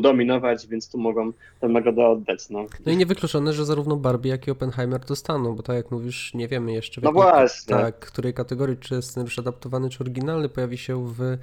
[0.00, 2.66] dominować, więc tu mogą tę nagrodę oddać, no.
[2.86, 6.48] No i niewykluczone, że zarówno Barbie, jak i Oppenheimer dostaną, bo tak jak mówisz, nie
[6.48, 7.76] wiemy jeszcze w No jakiej, właśnie.
[7.76, 11.38] tak, której kategorii, czy scenariusz adaptowany, czy oryginalny pojawi się w e,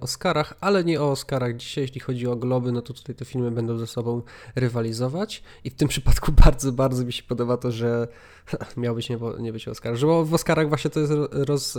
[0.00, 3.50] Oscarach, ale nie o Oscarach dzisiaj, jeśli chodzi o Globy, no to tutaj te filmy
[3.50, 4.22] będą ze sobą
[4.56, 8.08] rywalizować i w tym przypadku bardzo, bardzo mi się podoba to, że
[8.76, 11.78] miał być nie, nie być Oscar, że w Oscarach właśnie to jest roz,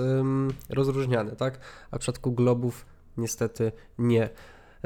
[0.69, 1.59] rozróżniane, tak,
[1.91, 2.85] a w przypadku Globów
[3.17, 4.29] niestety nie.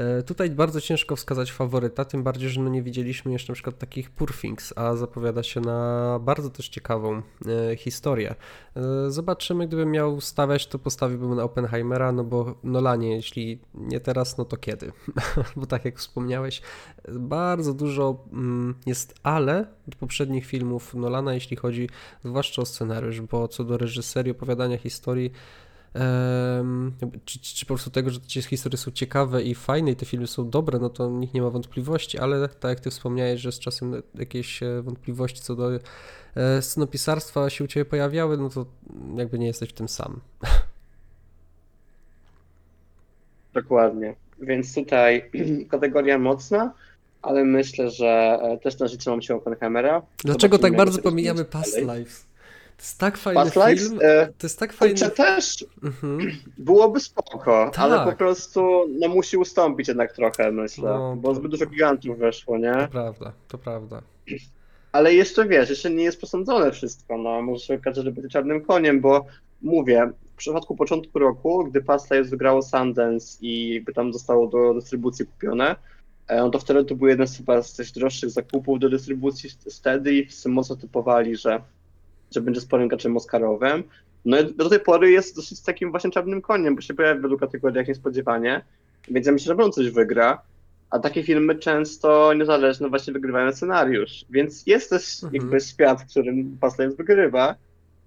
[0.00, 3.78] E, Tutaj bardzo ciężko wskazać faworyta, tym bardziej, że no nie widzieliśmy jeszcze na przykład
[3.78, 7.22] takich Poor Things, a zapowiada się na bardzo też ciekawą
[7.70, 8.34] e, historię.
[8.76, 14.38] E, zobaczymy, gdybym miał stawiać, to postawiłbym na Oppenheimera, no bo Nolanie, jeśli nie teraz,
[14.38, 14.92] no to kiedy?
[15.56, 16.62] bo tak jak wspomniałeś,
[17.08, 21.88] bardzo dużo mm, jest ale do poprzednich filmów Nolana, jeśli chodzi
[22.24, 25.32] zwłaszcza o scenariusz, bo co do reżyserii, opowiadania historii,
[27.24, 30.26] czy, czy po prostu tego, że te historie są ciekawe i fajne i te filmy
[30.26, 33.58] są dobre, no to nikt nie ma wątpliwości, ale tak jak ty wspomniałeś, że z
[33.58, 38.66] czasem jakieś e, wątpliwości co do e, scenopisarstwa się u ciebie pojawiały, no to
[39.16, 40.20] jakby nie jesteś w tym sam.
[43.52, 44.14] Dokładnie.
[44.40, 45.30] Więc tutaj
[45.70, 46.72] kategoria mocna,
[47.22, 50.02] ale myślę, że e, też na życie mam się Oppenheimera.
[50.24, 51.44] Dlaczego Zobaczymy, tak bardzo pomijamy.
[51.44, 52.29] Past Lives?
[52.80, 54.94] To jest tak fajny Past film, E, to jest tak fajny...
[54.94, 56.18] Kurczę, też Mhm.
[56.58, 58.10] byłoby spoko, ale Tak.
[58.10, 62.58] po prostu no, musi ustąpić jednak trochę, myślę, No, bo to- zbyt dużo gigantów weszło,
[62.58, 62.72] nie?
[62.74, 64.02] To prawda, to prawda.
[64.92, 68.60] Ale jeszcze wiesz, jeszcze nie jest przesądzone wszystko, no może się okazać, że będzie czarnym
[68.64, 69.26] koniem, bo
[69.62, 74.74] mówię, w przypadku początku roku, gdy Past Lives wygrało Sundance i by tam zostało do
[74.74, 75.76] dystrybucji kupione,
[76.28, 80.14] e, no to wtedy to był jeden z chyba z droższych zakupów do dystrybucji wtedy
[80.14, 81.60] i wszyscy mocno typowali, że,
[82.34, 83.82] że będzie sporym graczem oscarowym.
[84.24, 87.22] No i do tej pory jest dosyć takim właśnie czarnym koniem, bo się pojawia w
[87.22, 88.64] wielu kategoriach niespodziewanie,
[89.08, 90.42] więc ja myślę, że on coś wygra.
[90.90, 95.34] A takie filmy często niezależne właśnie wygrywają scenariusz, więc jest też Mhm.
[95.42, 97.54] jakby świat, w którym Past Lives wygrywa,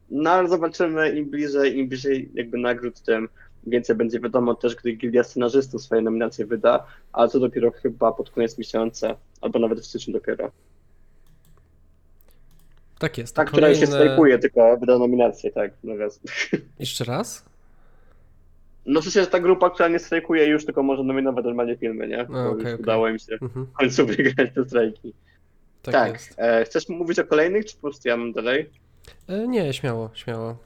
[0.09, 3.29] no ale zobaczymy im bliżej, im bliżej jakby nagród, tym
[3.67, 8.29] więcej będzie wiadomo też, gdy Gildia Scenarzystów swoje nominacje wyda, ale to dopiero chyba pod
[8.29, 10.51] koniec miesiąca, albo nawet w styczniu dopiero.
[13.03, 13.35] Tak jest.
[13.35, 15.93] Ta, która już się Kolejne- strajkuje, tylko wyda nominację, tak, no.
[16.79, 17.45] Jeszcze raz?
[18.85, 22.07] No w sensie, że ta grupa, która nie strajkuje już, tylko może nominować normalnie filmy,
[22.07, 22.25] nie?
[22.25, 22.75] Bo A, okej, już okej.
[22.75, 23.65] udało im się Mhm.
[23.65, 25.13] w końcu wygrać te strajki.
[25.81, 26.19] Tak, Tak.
[26.37, 28.69] E, chcesz mówić o kolejnych, czy po prostu ja mam dalej?
[29.27, 30.57] E, nie, śmiało, śmiało.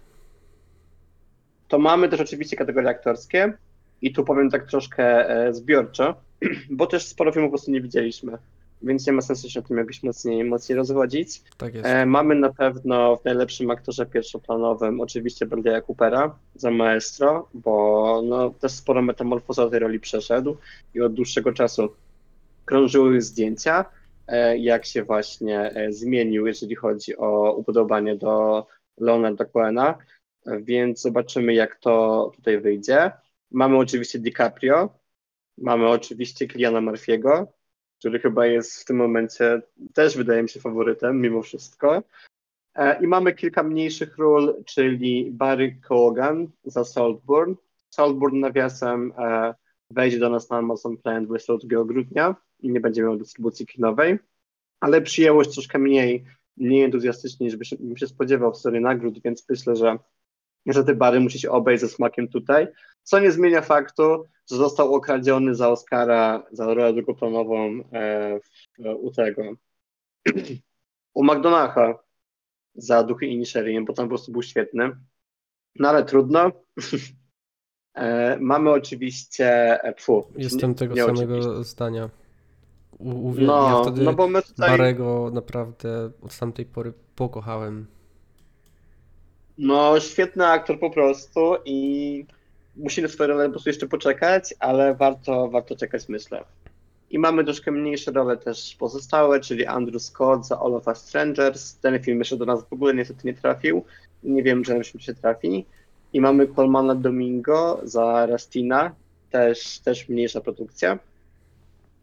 [1.68, 3.54] To mamy też oczywiście kategorie aktorskie
[4.02, 6.16] i tu powiem tak troszkę e, zbiorczo,
[6.70, 8.38] bo też sporo filmów po prostu nie widzieliśmy.
[8.82, 11.42] Więc nie ma sensu się o tym jakoś mocniej, mocniej rozwodzić.
[11.58, 11.74] Tak.
[11.84, 18.50] E, mamy na pewno w najlepszym aktorze pierwszoplanowym oczywiście Bradley'a Coopera za Maestro, bo no,
[18.50, 20.58] też sporo metamorfoza tej roli przeszedł
[20.94, 21.90] i od dłuższego czasu
[22.66, 23.86] krążyły zdjęcia,
[24.28, 28.66] e, jak się właśnie e, zmienił, jeżeli chodzi o upodobanie do
[28.98, 29.98] Leonarda Cohena,
[30.46, 33.12] e, więc zobaczymy, jak to tutaj wyjdzie.
[33.52, 34.90] Mamy oczywiście DiCaprio,
[35.58, 37.46] mamy oczywiście Kiliana Murphy'ego,
[38.00, 39.62] który chyba jest w tym momencie
[39.94, 42.04] też wydaje mi się faworytem mimo wszystko.
[42.76, 47.56] E, I mamy kilka mniejszych ról, czyli Barry Cogan za Saltburn.
[47.90, 49.56] Saltburn nawiasem e,
[49.90, 54.20] wejdzie do nas na Amazon Prime 22 grudnia i nie będzie miał dystrybucji kinowej,
[54.80, 56.26] ale przyjęłość troszkę mniej,
[56.58, 60.00] mniej entuzjastycznie niż bym się spodziewał w serii nagród, więc myślę, że
[60.66, 62.68] niestety Barry musi się obejść ze smakiem tutaj,
[63.04, 69.12] co nie zmienia faktu, że został okradziony za Oscara, za rolę drugoplanową e, w, u
[69.12, 69.42] tego,
[71.14, 72.00] u McDonacha
[72.76, 74.92] za Duchy i Nisherin, bo tam po prostu był świetny.
[75.76, 76.52] No ale trudno.
[77.96, 81.64] e, mamy oczywiście, e, pfu, Jestem nie- tego nie samego oczywiście.
[81.64, 82.10] zdania.
[83.00, 87.88] U, uwielbiam, No, ja wtedy no bo my tutaj, Barego naprawdę od tamtej pory pokochałem.
[89.58, 92.26] no świetny aktor po prostu i
[92.78, 96.44] musi na swoje role po prostu jeszcze poczekać, ale warto, warto czekać myślę.
[97.10, 101.76] I mamy troszkę mniejsze role też pozostałe, czyli Andrew Scott za All of Us Strangers.
[101.76, 103.86] Ten film jeszcze do nas w ogóle niestety nie trafił.
[104.24, 105.66] Nie wiem, czy nam się trafi.
[106.14, 108.96] I mamy Colmana Domingo za Rastina,
[109.32, 111.00] też, też mniejsza produkcja.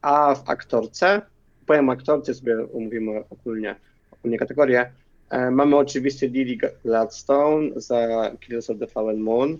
[0.02, 1.22] A w aktorce,
[1.66, 3.76] powiem aktorce, sobie omówimy ogólnie,
[4.12, 4.90] ogólnie kategorię.
[5.30, 9.58] E, mamy oczywiście Lily Gladstone za Killers of the Fallen Moon.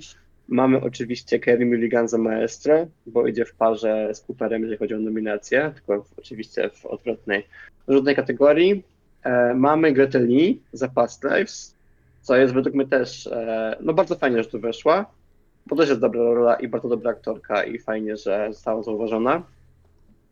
[0.48, 4.98] Mamy oczywiście Kerry Mulligan za Maestro, bo idzie w parze z Cooperem, jeżeli chodzi o
[4.98, 7.46] nominację, tylko w, oczywiście w odwrotnej,
[8.16, 8.83] kategorii.
[9.22, 11.74] E, mamy Greta Lee za Past Lives,
[12.22, 15.07] co jest według mnie też e, no bardzo fajnie, że tu weszła,
[15.66, 19.42] bo też jest dobra rola i bardzo dobra aktorka i fajnie, że została zauważona.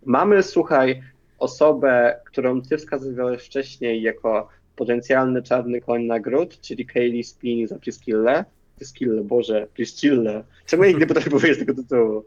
[0.05, 1.03] Mamy, słuchaj,
[1.39, 8.45] osobę, którą ty wskazywałeś wcześniej jako potencjalny czarny koń nagród, czyli Kaylee Spin za Priscillę.
[8.83, 10.45] Priscillę, Boże, Priscillę.
[10.67, 12.25] Czemu ja nigdy potrafię powiedzieć tego tytułu?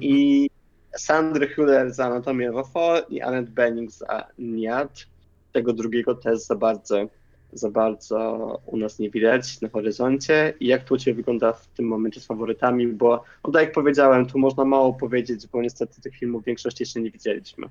[0.00, 0.50] I
[0.96, 5.06] Sandra Hüller za Anatomię Wafo i Annette Bening za Niad.
[5.52, 7.08] Tego drugiego też za bardzo,
[7.52, 10.54] za bardzo u nas nie widać na horyzoncie.
[10.60, 12.86] I jak to u Ciebie wygląda w tym momencie z faworytami?
[12.86, 16.82] Bo, no tak jak powiedziałem, tu można mało powiedzieć, bo niestety tych filmów w większości
[16.82, 17.68] jeszcze nie widzieliśmy.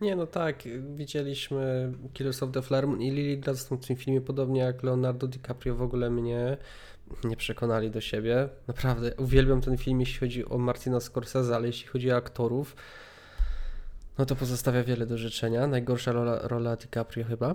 [0.00, 0.62] Nie, no tak,
[0.96, 5.74] widzieliśmy Killers of the Flower i Lily Gladstone w tym filmie, podobnie jak Leonardo DiCaprio
[5.74, 6.56] w ogóle mnie
[7.24, 8.48] nie przekonali do siebie.
[8.66, 12.76] Naprawdę, uwielbiam ten film, jeśli chodzi o Martina Scorsese, ale jeśli chodzi o aktorów,
[14.18, 15.66] no to pozostawia wiele do życzenia.
[15.66, 17.54] Najgorsza rola, rola DiCaprio chyba.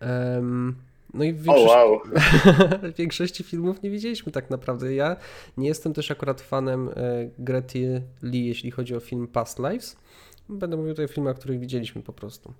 [0.00, 0.76] Em,
[1.14, 2.00] no i w większości, wow!
[2.92, 4.94] w większości filmów nie widzieliśmy tak naprawdę.
[4.94, 5.16] Ja
[5.56, 6.92] nie jestem też akurat fanem e,
[7.38, 9.96] Grety Lee, jeśli chodzi o film Past Lives.
[10.48, 12.54] Będę mówił tutaj o filmach, których widzieliśmy po prostu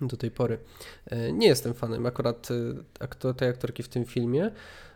[0.00, 0.58] do tej pory.
[1.06, 2.54] E, Nie jestem fanem akurat e,
[3.04, 4.50] aktor, tej aktorki w tym filmie,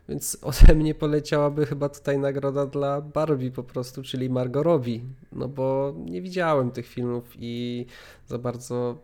[0.09, 5.01] więc ode mnie poleciałaby chyba tutaj nagroda dla Barbie po prostu, czyli Margot Robbie,
[5.33, 7.87] no bo nie widziałem tych filmów i
[8.27, 8.99] za bardzo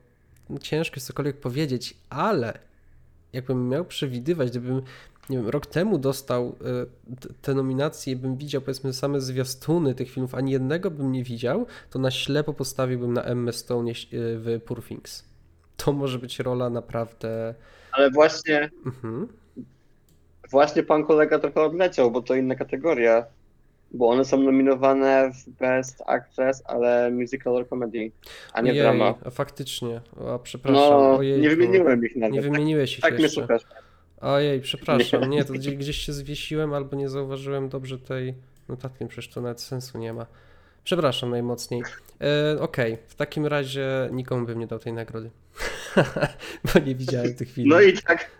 [0.50, 2.58] no, ciężko jest cokolwiek powiedzieć, ale
[3.32, 4.82] jakbym miał przewidywać, gdybym
[5.30, 10.34] nie wiem, rok temu dostał e, te nominacje bym widział powiedzmy same zwiastuny tych filmów,
[10.34, 14.84] ani jednego bym nie widział, to na ślepo postawiłbym na Emma Stone e, w Poor
[14.84, 15.24] Things.
[15.76, 17.54] To może być rola naprawdę...
[17.92, 19.28] Ale właśnie, Mhm.
[20.50, 23.24] Właśnie pan kolega trochę odleciał, bo to inna kategoria.
[23.90, 28.10] Bo one są nominowane w Best Actress, ale musical or comedy,
[28.52, 29.14] a nie Ojej, drama.
[29.24, 30.00] a faktycznie,
[30.34, 32.34] a przepraszam, No, nie wymieniłem ich nawet.
[32.34, 33.40] Nie tak, wymieniłeś ich tak jeszcze.
[33.40, 33.62] słuchasz.
[34.20, 35.28] Ojej, przepraszam, Nie.
[35.28, 38.34] nie, to gdzieś, gdzieś się zwiesiłem albo nie zauważyłem dobrze tej
[38.68, 40.26] notatki, przecież to nawet sensu nie ma.
[40.84, 41.82] Przepraszam najmocniej.
[42.56, 45.30] E, Okej, w takim razie nikomu bym nie dał tej nagrody,
[46.74, 47.72] bo nie widziałem tych filmów.
[47.72, 48.30] No i tak,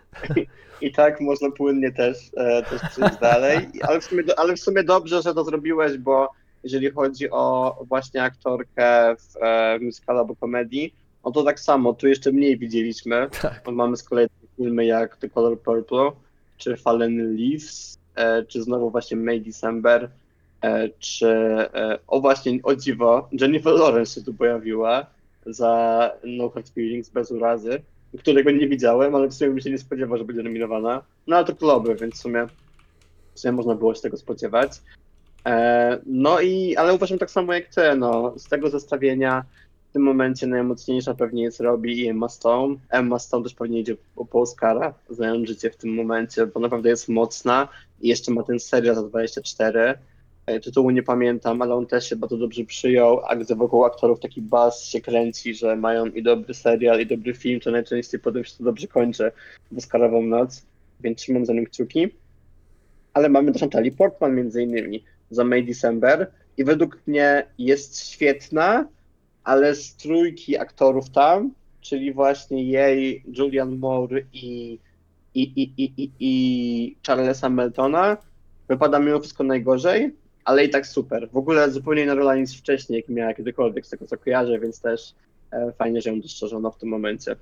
[0.81, 4.83] i tak można płynnie też, e, też przejść dalej, ale w, sumie, ale w sumie
[4.83, 6.29] dobrze, że to zrobiłeś, bo
[6.63, 10.93] jeżeli chodzi o właśnie aktorkę w e, musicalu albo komedii,
[11.25, 13.61] no to tak samo, tu jeszcze mniej widzieliśmy, Tak.
[13.65, 16.11] bo mamy z kolei takie filmy jak The Color Purple,
[16.57, 20.09] czy Fallen Leaves, e, czy znowu właśnie May December,
[20.99, 21.57] czy
[22.07, 25.05] o właśnie, o dziwo, Jennifer Lawrence się tu pojawiła
[25.53, 27.81] za No Hard Feelings bez urazy,
[28.17, 31.01] którego nie widziałem, ale w sumie bym się nie spodziewał, że będzie nominowana.
[31.27, 32.47] No ale to kluby, więc w sumie,
[33.33, 34.71] w sumie można było się tego spodziewać.
[35.45, 39.45] E, no i, ale uważam tak samo jak ty, no, z tego zestawienia
[39.89, 42.75] w tym momencie najmocniejsza pewnie jest Robbie i Emma Stone.
[42.89, 47.09] Emma Stone też pewnie idzie po, Oscara, znając życie w tym momencie, bo naprawdę jest
[47.09, 47.67] mocna
[48.01, 49.97] i jeszcze ma ten serial za 24.
[50.49, 54.19] E, Tytułu nie pamiętam, ale on też się bardzo dobrze przyjął, a gdy wokół aktorów
[54.19, 58.43] taki buzz się kręci, że mają i dobry serial, i dobry film, to najczęściej potem
[58.43, 59.31] się to dobrze kończy
[59.71, 60.65] w Oscarową noc,
[60.99, 62.07] więc trzymam za nim kciuki.
[63.13, 68.87] Ale mamy też Natalie Portman między innymi za May December i według mnie jest świetna,
[69.43, 74.79] ale z trójki aktorów tam, czyli właśnie jej, Julian Moore i,
[75.35, 78.17] i, i, i, i, i Charlesa Meltona,
[78.67, 80.11] wypada mimo wszystko najgorzej,
[80.49, 81.29] ale i tak super.
[81.29, 84.81] W ogóle zupełnie inna rola niż wcześniej, jak miała kiedykolwiek, z tego co kojarzę, więc
[84.81, 85.13] też
[85.51, 87.35] e, fajnie, że ją dostrzeżono w tym momencie.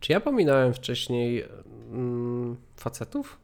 [0.00, 1.44] Czy ja pominąłem wcześniej
[1.90, 3.38] mm, facetów?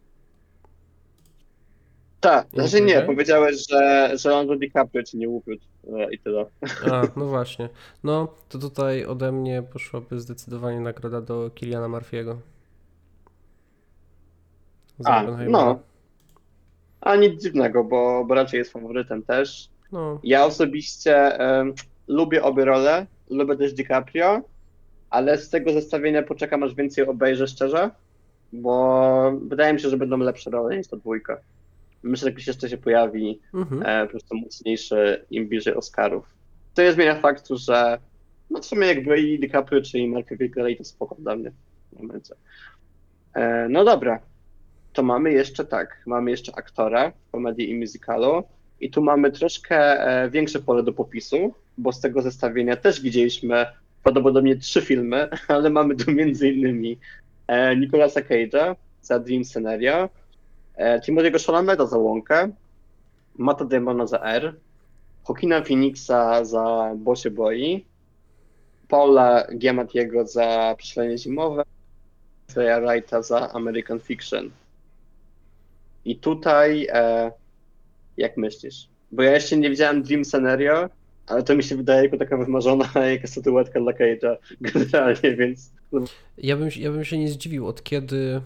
[2.21, 5.65] Tak, znaczy nie, powiedziałeś, że, że Leonardo DiCaprio ci nie upiódł
[5.97, 6.47] e, i tyle.
[6.93, 7.69] A, no właśnie.
[8.05, 12.37] No, to tutaj ode mnie poszłaby zdecydowanie nagroda do Kiliana Murphy'ego.
[15.05, 15.92] A, no.
[17.03, 19.69] A nic dziwnego, bo, bo raczej jest faworytem też.
[19.93, 20.21] No.
[20.25, 21.39] Ja osobiście
[22.09, 24.43] lubię obie role, lubię też DiCaprio,
[25.11, 27.91] ale z tego zestawienia poczekam aż więcej obejrzę szczerze,
[28.53, 31.39] bo wydaje mi się, że będą lepsze role niż ta dwójka.
[32.03, 33.83] Myślę, że jakiś jeszcze się pojawi mhm.
[33.87, 36.35] e, po prostu mocniejszy im bliżej Oscarów.
[36.75, 37.99] To nie zmienia faktu, że
[38.51, 41.53] no w sumie jakby i DiCaprio czy i Mark wygrali to spoko dla mnie
[41.93, 42.35] w momencie.
[43.35, 44.21] E, no dobra,
[44.93, 48.43] to mamy jeszcze tak, mamy jeszcze aktora w komedii i musicalu
[48.81, 53.67] i tu mamy troszkę e, większe pole do popisu, bo z tego zestawienia też widzieliśmy
[54.03, 56.99] prawdopodobnie trzy filmy, ale mamy tu między innymi
[57.47, 60.09] e, Nicolasa Cage'a za Dream Scenario,
[60.75, 62.49] e, Timothy'ego Chalameta za Łąkę,
[63.39, 64.55] Mata Damona za R,
[65.23, 67.85] Hokina Phoenixa za Bo się boi,
[68.89, 71.63] Paula Giamatiego za Prześlenie zimowe,
[72.51, 74.51] Freya Wrighta za American Fiction.
[76.05, 77.33] I tutaj, e,
[78.17, 78.89] jak myślisz?
[79.13, 80.89] Bo ja jeszcze nie widziałem Dream Scenario,
[81.27, 85.73] ale to mi się wydaje jako taka wymarzona jaka statuetka dla Cage'a generalnie, więc...
[86.39, 88.41] Ja bym, ja bym się nie zdziwił, od kiedy,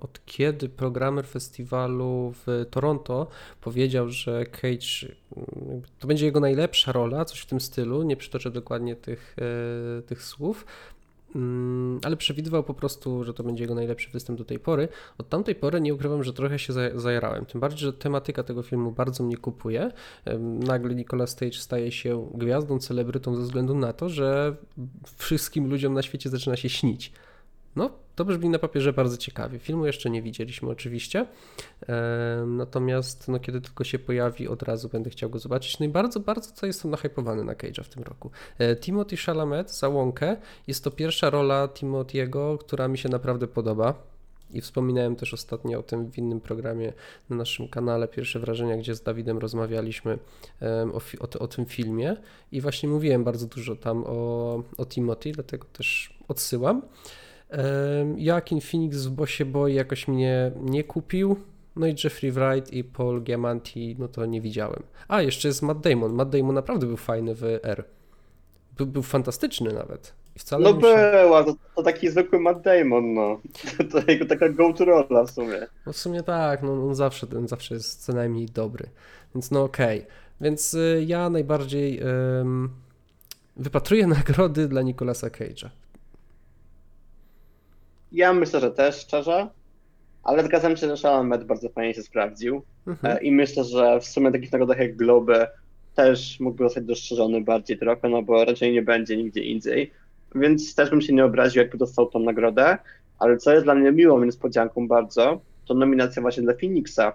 [0.00, 3.26] od kiedy programer festiwalu w Toronto
[3.60, 5.14] powiedział, że Cage
[5.98, 9.36] to będzie jego najlepsza rola, coś w tym stylu, nie przytoczę dokładnie tych,
[9.98, 10.95] e, tych słów, Mm,
[12.02, 14.88] ale przewidywał po prostu, że to będzie jego najlepszy występ do tej pory.
[15.18, 17.46] Od tamtej pory nie ukrywam, że trochę się zajarałem.
[17.46, 19.90] Tym bardziej, że tematyka tego filmu bardzo mnie kupuje.
[20.40, 24.56] Nagle Nicolas Stage staje się gwiazdą, celebrytą ze względu na to, że
[25.16, 27.12] wszystkim ludziom na świecie zaczyna się śnić.
[27.76, 29.58] No, to brzmi na papierze bardzo ciekawie.
[29.58, 31.26] Filmu jeszcze nie widzieliśmy oczywiście,
[32.46, 35.78] natomiast no, kiedy tylko się pojawi, od razu będę chciał go zobaczyć.
[35.78, 38.30] No i bardzo, bardzo co jestem nahypowany na Cage'a w tym roku.
[38.58, 43.94] E, Timothy Chalamet za Łąkę jest to pierwsza rola Timothy'ego, która mi się naprawdę podoba.
[44.50, 46.92] I wspominałem też ostatnio o tym w innym programie
[47.30, 50.18] na naszym kanale Pierwsze Wrażenia, gdzie z Dawidem rozmawialiśmy
[50.92, 52.16] o, o, o tym filmie.
[52.52, 56.82] I właśnie mówiłem bardzo dużo tam o, o Timothy, dlatego też odsyłam.
[58.16, 61.36] Joaquin Phoenix w Bosie Boy jakoś mnie nie kupił.
[61.76, 64.82] No i Jeffrey Wright i Paul Giamanti, no to nie widziałem.
[65.08, 66.12] A, jeszcze jest Matt Damon.
[66.12, 67.84] Matt Damon naprawdę był fajny w R.
[68.76, 70.14] Był, był fantastyczny nawet.
[70.36, 73.40] I wcale no była, to, to, taki zwykły Matt Damon, no.
[73.92, 75.66] To jego taka go-to rola w sumie.
[75.86, 78.88] No w sumie tak, no on zawsze, ten zawsze jest co najmniej dobry.
[79.34, 79.98] Więc no okej.
[79.98, 80.10] Okay.
[80.40, 82.00] Więc y, ja najbardziej
[83.56, 85.68] wypatruję nagrody dla Nicolasa Cage'a.
[88.16, 89.48] Ja myślę, że też szczerze,
[90.22, 92.62] ale zgadzam się, że Sharon bardzo fajnie się sprawdził.
[92.86, 93.16] Mhm.
[93.16, 95.50] E, i myślę, że w sumie takich nagrodach jak Globe
[95.94, 99.92] też mógłby zostać dostrzeżony bardziej trochę, no bo raczej nie będzie nigdzie indziej,
[100.34, 102.78] więc też bym się nie obraził, jakby dostał tą nagrodę,
[103.18, 107.12] ale co jest dla mnie miłą niespodzianką bardzo, to nominacja właśnie dla Phoenixa,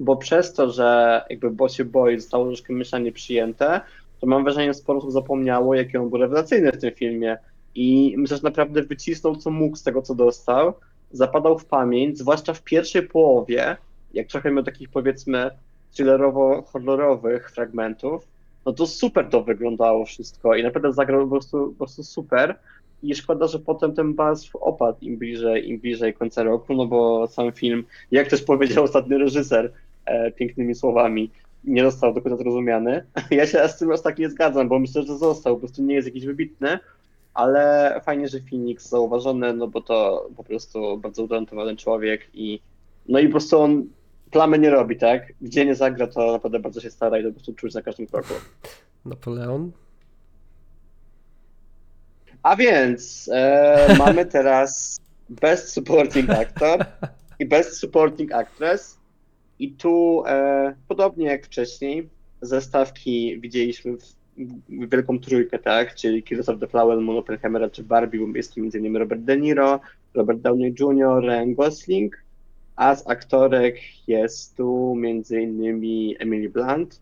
[0.00, 3.80] bo przez to, że jakby Bosie Boy zostało troszkę mieszanie przyjęte,
[4.20, 7.38] to mam wrażenie, że sporo osób zapomniało, jaki on był rewelacyjny w tym filmie
[7.74, 10.72] i myślę, że naprawdę wycisnął co mógł z tego, co dostał.
[11.12, 13.76] Zapadał w pamięć, zwłaszcza w pierwszej połowie,
[14.14, 15.50] jak trochę miał takich powiedzmy
[15.94, 18.26] thrillerowo-horrorowych fragmentów,
[18.66, 22.58] no to super to wyglądało wszystko i naprawdę zagrał po prostu, po prostu super.
[23.02, 27.26] I szkoda, że potem ten buzz opadł im bliżej, im bliżej końca roku, no bo
[27.26, 29.72] sam film, jak też powiedział ostatni reżyser
[30.04, 31.30] e, pięknymi słowami,
[31.64, 33.04] nie został do końca zrozumiany.
[33.30, 35.94] Ja się z tym aż tak nie zgadzam, bo myślę, że został, po prostu nie
[35.94, 36.78] jest jakiś wybitny,
[37.34, 42.60] ale fajnie, że Phoenix zauważony, no bo to po prostu bardzo utalentowany człowiek i
[43.08, 43.86] no i po prostu on
[44.30, 45.32] plamy nie robi, tak?
[45.40, 48.06] Gdzie nie zagra, to naprawdę bardzo się stara i to po prostu czuć na każdym
[48.06, 48.34] kroku.
[49.04, 49.72] Napoleon?
[52.42, 56.84] A więc e, mamy teraz Best Supporting Actor
[57.38, 58.98] i Best Supporting Actress.
[59.58, 62.08] I tu, e, podobnie jak wcześniej,
[62.42, 64.21] zestawki widzieliśmy w, w
[64.68, 65.94] wielką trójkę, tak?
[65.94, 67.22] Czyli Killers of the Flower Moon,
[67.72, 68.96] czy Barbie, jest tu m.in.
[68.96, 69.80] Robert De Niro,
[70.14, 72.24] Robert Downey Jr., Ryan Gosling,
[72.76, 73.76] a z aktorek
[74.08, 75.82] jest tu m.in.
[76.18, 77.00] Emily Blunt.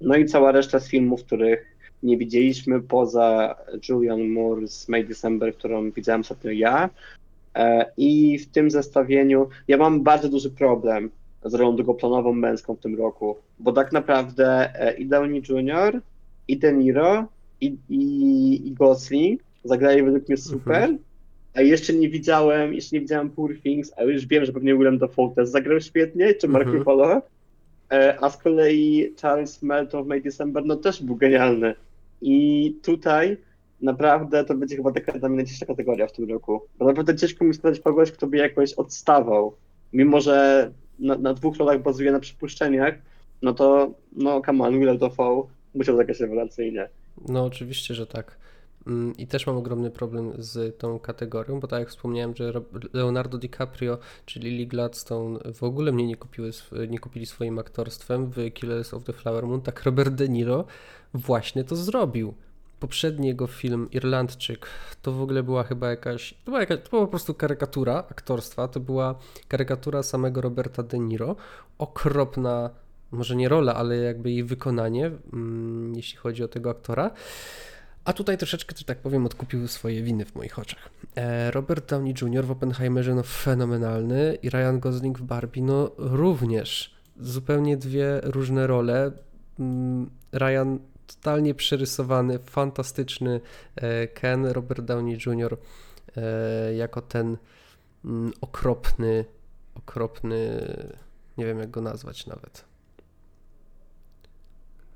[0.00, 3.56] No i cała reszta z filmów, których nie widzieliśmy poza
[3.88, 6.90] Julian Moore z May December, którą widziałem ostatnio ja.
[7.54, 11.10] E, I w tym zestawieniu ja mam bardzo duży problem
[11.44, 16.00] z rolą drugoplanową męską w tym roku, bo tak naprawdę e, i Downey Jr.,
[16.48, 17.28] i De Niro,
[17.60, 20.98] i, i, i Gosling zagrali według mnie super, mhm.
[21.54, 24.98] a jeszcze nie widziałem, jeszcze nie widziałem Poor Things, a już wiem, że pewnie Willem
[24.98, 26.78] Dafoe też zagrał świetnie, czy Mark mhm.
[26.78, 27.22] Ruffalo,
[27.92, 31.74] e, a z kolei Charles Melton w May December, no też był genialny.
[32.20, 33.36] I tutaj
[33.80, 36.60] naprawdę to będzie chyba taka najcięższa kategoria w tym roku.
[36.78, 39.54] Bo naprawdę ciężko mi znaleźć kogoś, kto by jakoś odstawał.
[39.92, 42.94] Mimo, że na, na dwóch rolach bazuje na przypuszczeniach,
[43.42, 46.88] no to no come on, Willem Dafoe musiał zagrać rewelacyjnie.
[47.28, 48.36] No oczywiście, że tak.
[48.86, 52.52] Mm, I też mam ogromny problem z tą kategorią, bo tak jak wspomniałem, że
[52.92, 56.50] Leonardo DiCaprio czy Lily Gladstone w ogóle mnie nie, kupiły,
[56.88, 60.64] nie kupili swoim aktorstwem w Killers of the Flower Moon, tak Robert De Niro
[61.14, 62.34] właśnie to zrobił.
[62.80, 64.66] Poprzedni jego film Irlandczyk
[65.02, 68.68] to w ogóle była chyba jakaś, to była, jakaś, to była po prostu karykatura aktorstwa,
[68.68, 69.18] to była
[69.48, 71.36] karykatura samego Roberta De Niro,
[71.78, 72.70] okropna,
[73.10, 77.10] może nie rola, ale jakby jej wykonanie, mm, jeśli chodzi o tego aktora.
[78.04, 80.90] A tutaj troszeczkę, że tak powiem, odkupił swoje winy w moich oczach.
[81.16, 82.44] E, Robert Downey Jr.
[82.44, 86.94] w Oppenheimerze, no fenomenalny i Ryan Gosling w Barbie, no również.
[87.20, 89.12] Zupełnie dwie różne role.
[89.58, 93.40] Mm, Ryan totalnie przerysowany, fantastyczny
[93.76, 95.56] e, Ken, Robert Downey Jr.
[96.16, 97.36] E, jako ten
[98.04, 99.24] mm, okropny,
[99.74, 100.66] okropny,
[101.38, 102.64] nie wiem jak go nazwać nawet.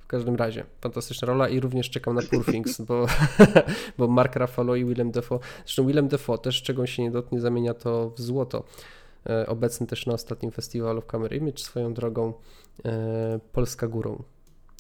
[0.09, 3.07] Każdym razie, fantastyczna rola i również czekam na Poor Things, bo,
[3.99, 7.75] bo Mark Ruffalo i Willem Dafoe, zresztą Willem Dafoe też czego się nie dotknie zamienia
[7.75, 8.65] to w złoto.
[9.27, 12.33] E, obecny też na ostatnim festiwalu w Camera Image swoją drogą
[13.53, 14.23] Polska Górą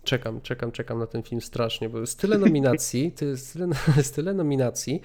[0.08, 4.34] czekam, czekam, czekam na ten film strasznie, bo jest tyle nominacji, jest tyle, jest tyle
[4.34, 5.00] nominacji,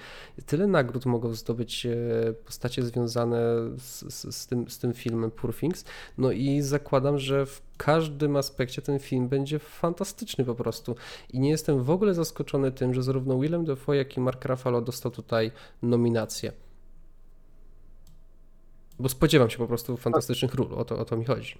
[0.46, 1.96] tyle nagród mogą zdobyć e,
[2.44, 3.38] postacie związane
[3.78, 5.84] z, z, z, tym, z tym filmem Poor Things,
[6.18, 10.96] no i zakładam, że w każdym aspekcie ten film będzie fantastyczny po prostu
[11.32, 14.80] i nie jestem w ogóle zaskoczony tym, że zarówno Willem Dafoe, jak i Mark Ruffalo
[14.80, 15.50] dostał tutaj
[15.82, 16.52] nominację.
[18.98, 21.58] Bo spodziewam się po prostu fantastycznych ról, o to, o to mi chodzi.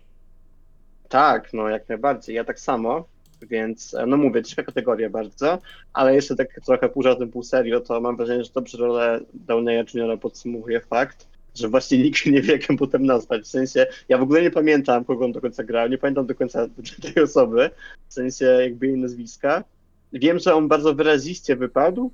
[1.08, 2.36] Tak, no jak najbardziej.
[2.36, 3.13] Ja tak samo
[3.46, 5.58] więc e, no mówię, ciężka kategoria bardzo,
[5.92, 9.84] ale jeszcze tak trochę pół żartem, pół serio, to mam wrażenie, że dobrze rolę Downeya
[9.94, 13.42] Juniora podsumowuje fakt, że właśnie nikt nie wie, jak ją potem nazwać.
[13.42, 16.34] W sensie, ja w ogóle nie pamiętam, kogo on do końca grał, nie pamiętam do
[16.34, 16.66] końca
[17.14, 17.70] tej osoby,
[18.08, 19.64] w sensie jakby jej nazwiska.
[20.12, 22.10] Wiem, że on bardzo wyraziście wypadł,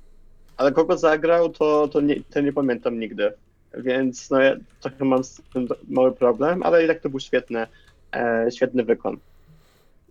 [0.57, 3.33] ale kogo zagrał, to, to, nie, to nie pamiętam nigdy.
[3.77, 7.67] Więc no ja trochę mam z tym mały problem, ale i tak to był świetny,
[8.15, 9.17] e, świetny wykon.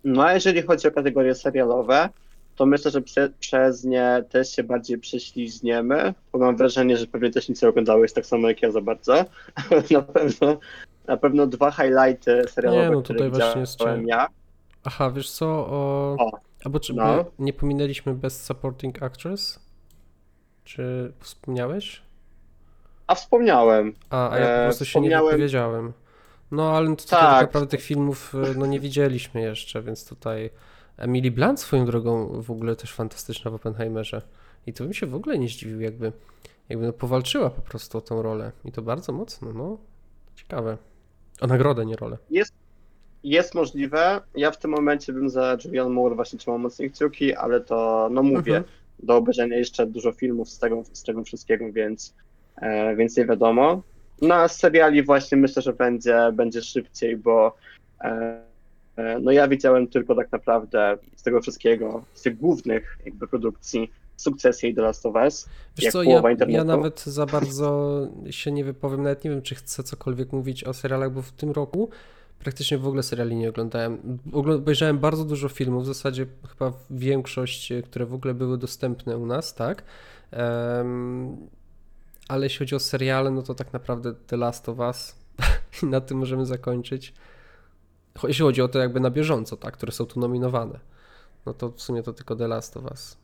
[0.04, 2.08] No a jeżeli chodzi o kategorie serialowe,
[2.56, 7.30] to myślę, że prze, przez nie też się bardziej prześliźniemy, bo mam wrażenie, że pewnie
[7.30, 9.24] też nic nie oglądałeś tak samo jak ja za bardzo.
[9.90, 10.58] na pewno
[11.06, 14.02] na pewno dwa highlighty serialowe, nie, no które widziałem jeszcze...
[14.06, 14.28] ja.
[14.84, 16.16] Aha, wiesz co, o...
[16.18, 16.30] o
[16.64, 17.24] Albo czy no.
[17.38, 19.60] nie pominęliśmy Best Supporting Actress?
[20.64, 22.02] Czy wspomniałeś?
[23.06, 23.94] A wspomniałem.
[24.10, 25.92] A, a ja po prostu się nie wypowiedziałem.
[26.50, 27.08] No ale to tak.
[27.08, 30.50] tak naprawdę tych filmów e, no, nie widzieliśmy jeszcze, więc tutaj
[30.96, 34.22] Emily Blunt swoją drogą w ogóle też fantastyczna w Oppenheimerze.
[34.66, 36.12] I to bym się w ogóle nie zdziwił, jakby,
[36.68, 38.52] jakby no, powalczyła po prostu o tą rolę.
[38.64, 39.78] I to bardzo mocno, no.
[40.36, 40.78] Ciekawe.
[41.40, 42.18] O nagrodę, nie rolę.
[42.30, 42.52] Jest,
[43.24, 44.20] jest możliwe.
[44.34, 48.22] Ja w tym momencie bym za Julian Moore właśnie trzymał mocniej kciuki, ale to, no
[48.22, 48.64] mówię, mhm.
[48.98, 52.14] do obejrzenia jeszcze dużo filmów z tego, z tego wszystkiego, więc,
[52.56, 53.82] e, więc nie wiadomo.
[54.20, 57.56] No z seriali właśnie myślę, że będzie, będzie szybciej, bo
[58.00, 58.40] e,
[58.96, 63.90] e, no ja widziałem tylko tak naprawdę z tego wszystkiego, z tych głównych jakby produkcji
[64.16, 65.48] sukcesję i The Last of Us.
[65.78, 68.00] Wiesz co, ja, ja, nawet za bardzo
[68.30, 71.50] się nie wypowiem, nawet nie wiem, czy chcę cokolwiek mówić o serialach, bo w tym
[71.50, 71.90] roku
[72.38, 74.18] praktycznie w ogóle seriali nie oglądałem.
[74.32, 79.54] Obejrzałem bardzo dużo filmów, w zasadzie chyba większość, które w ogóle były dostępne u nas,
[79.54, 79.84] tak?
[80.32, 81.36] Um,
[82.30, 85.16] ale jeśli chodzi o seriale, no to tak naprawdę The Last of Us
[85.82, 87.14] i na tym możemy zakończyć.
[88.24, 90.78] Jeśli chodzi o to jakby na bieżąco, tak, które są tu nominowane.
[91.46, 93.16] no to w sumie to tylko The Last of Us.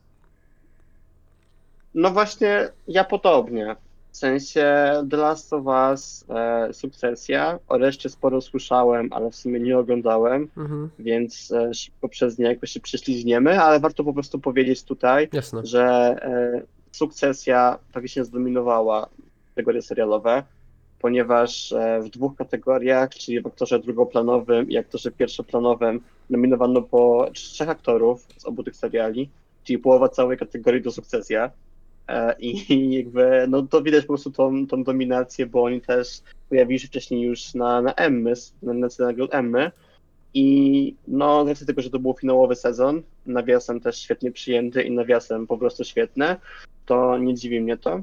[1.95, 3.77] No właśnie, ja podobnie.
[4.13, 4.65] W sensie
[5.11, 10.49] The Last of Us, e, Sukcesja, o reszcie sporo słyszałem, ale w sumie nie oglądałem,
[10.57, 10.91] Mhm.
[10.99, 15.67] więc e, szybko przez nie jakoś się prześlizgniemy, ale warto po prostu powiedzieć tutaj, Jasne.
[15.67, 15.85] że
[16.23, 16.63] e,
[16.97, 19.09] Sukcesja faktycznie zdominowała
[19.49, 20.43] kategorie serialowe,
[21.01, 27.69] ponieważ e, w dwóch kategoriach, czyli w aktorze drugoplanowym i aktorze pierwszoplanowym, nominowano po trzech
[27.69, 29.31] aktorów z obu tych seriali,
[29.65, 31.51] czyli połowa całej kategorii do Sukcesja.
[32.09, 36.81] E, I jakby, no to widać po prostu tą, tą dominację, bo oni też pojawili
[36.81, 38.33] się wcześniej już na, na Emmy,
[38.63, 39.71] na na nagród Emmy.
[40.35, 44.91] I no, z racji tego, że to był finałowy sezon, nawiasem też świetnie przyjęty i
[44.91, 46.37] nawiasem po prostu świetne,
[46.87, 48.01] to nie dziwi mnie to.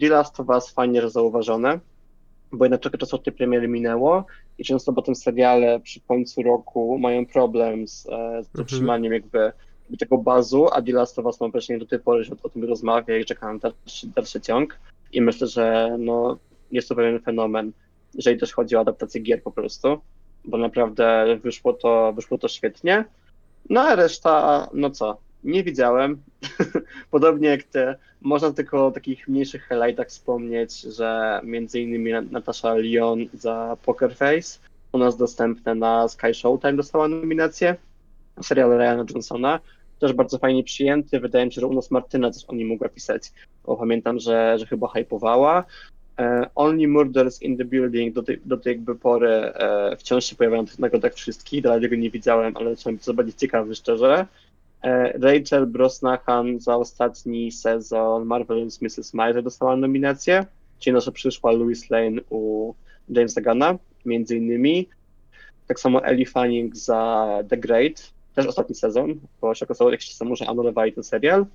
[0.00, 1.80] The Last of Us fajnie zauważone,
[2.52, 4.24] bo jednak trochę czasu od tej premiery minęło
[4.58, 9.96] i często potem seriale przy końcu roku mają problem z, e, z dotrzymaniem jakby, jakby
[9.96, 12.64] tego bazu, a The Last of Us mam wrażenie do tej pory, że o tym
[12.64, 14.78] rozmawia i czeka na dalszy, dalszy ciąg
[15.12, 16.38] i myślę, że no,
[16.72, 17.72] jest to pewien fenomen,
[18.14, 20.00] jeżeli też chodzi o adaptację gier po prostu,
[20.44, 23.04] bo naprawdę wyszło to, wyszło to świetnie.
[23.70, 26.22] No a reszta, no co, nie widziałem.
[27.10, 33.18] Podobnie jak ty, można tylko o takich mniejszych highlightach wspomnieć, że między innymi Natasza Lyon
[33.34, 34.58] za Poker Face
[34.92, 37.76] u nas dostępne na Sky Showtime dostała nominację.
[38.42, 39.60] Serial Ryana Johnsona,
[39.98, 41.20] też bardzo fajnie przyjęty.
[41.20, 43.32] Wydaje mi się, że u nas Martyna też o nim mogła pisać,
[43.66, 45.64] bo pamiętam, że, że chyba hypowała.
[46.18, 50.36] E, Only Murders in the Building do tej, do tej jakby pory e, wciąż się
[50.36, 54.26] pojawiają na tych nagrodach wszystkich, dalej nie widziałem, ale zacząłem to bardziej ciekawy szczerze.
[54.86, 59.14] E, Rachel Brosnahan za ostatni sezon Marvelous Mrs.
[59.14, 60.46] Maisel dostała nominację,
[60.78, 62.74] czyli nasza przyszła Louis Lane u
[63.08, 64.88] Jamesa Gunna, między innymi.
[65.66, 70.18] Tak samo Ellie Fanning za The Great, też ostatni sezon, bo się okazało jakiś czas
[70.18, 71.46] temu, że anulowali ten serial.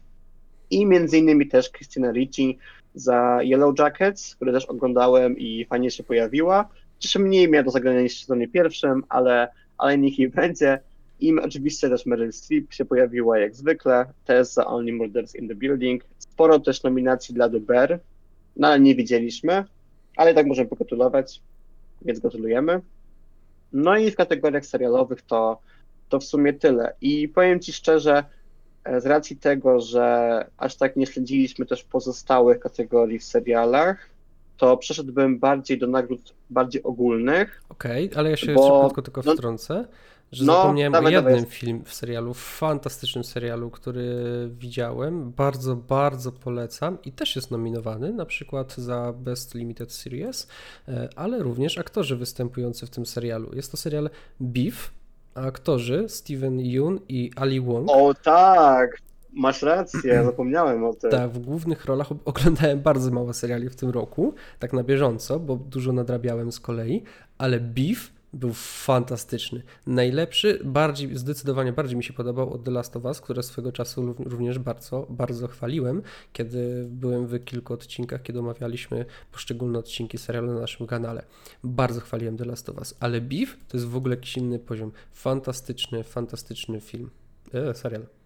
[0.69, 2.57] I między innymi też Christina Ricci
[2.95, 6.69] za Yellow Jackets, które też oglądałem i fajnie się pojawiła.
[6.99, 10.79] Cieszy mniej miała do zagrania niż w sezonie pierwszym, ale, ale niech jej będzie.
[11.21, 15.55] I oczywiście też Meryl Streep się pojawiła jak zwykle, też za Only Murders in the
[15.55, 16.03] Building.
[16.17, 17.99] Sporo też nominacji dla The Bear,
[18.57, 19.65] no ale nie widzieliśmy,
[20.15, 21.41] ale tak możemy pogratulować,
[22.01, 22.81] więc gratulujemy.
[23.73, 25.61] No i w kategoriach serialowych to,
[26.09, 26.93] to w sumie tyle.
[27.01, 28.23] I powiem Ci szczerze,
[28.99, 34.09] z racji tego, że aż tak nie śledziliśmy też pozostałych kategorii w serialach,
[34.57, 37.61] to przeszedłbym bardziej do nagród bardziej ogólnych.
[37.69, 39.85] Okej, okay, ale ja się Bo- jeszcze krótko tylko no- wtrącę,
[40.31, 41.49] że No, zapomniałem dawaj, o jednym dawaj.
[41.51, 44.05] film w serialu, fantastycznym serialu, który
[44.49, 50.47] widziałem, bardzo, bardzo polecam i też jest nominowany, na przykład za Best Limited Series,
[50.87, 53.55] e, ale również aktorzy występujący w tym serialu.
[53.55, 54.09] Jest to serial
[54.39, 54.91] Beef,
[55.35, 57.89] a aktorzy Steven Yeun i Ali Wong.
[57.91, 58.97] O tak,
[59.33, 61.11] masz rację, zapomniałem o tym.
[61.11, 65.55] Tak, w głównych rolach oglądałem bardzo mało seriali w tym roku, tak na bieżąco, bo
[65.55, 67.03] dużo nadrabiałem z kolei,
[67.37, 69.63] ale Beef był fantastyczny.
[69.87, 74.05] Najlepszy, bardziej, zdecydowanie bardziej mi się podobał od The Last of Us, które swego czasu
[74.05, 76.01] rów- również bardzo, bardzo chwaliłem,
[76.33, 81.25] kiedy byłem w kilku odcinkach, kiedy omawialiśmy poszczególne odcinki serialu na naszym kanale.
[81.63, 84.91] Bardzo chwaliłem The Last of Us, ale Beef to jest w ogóle jakiś inny poziom.
[85.11, 87.09] Fantastyczny, fantastyczny film.
[87.53, 88.20] E, serial.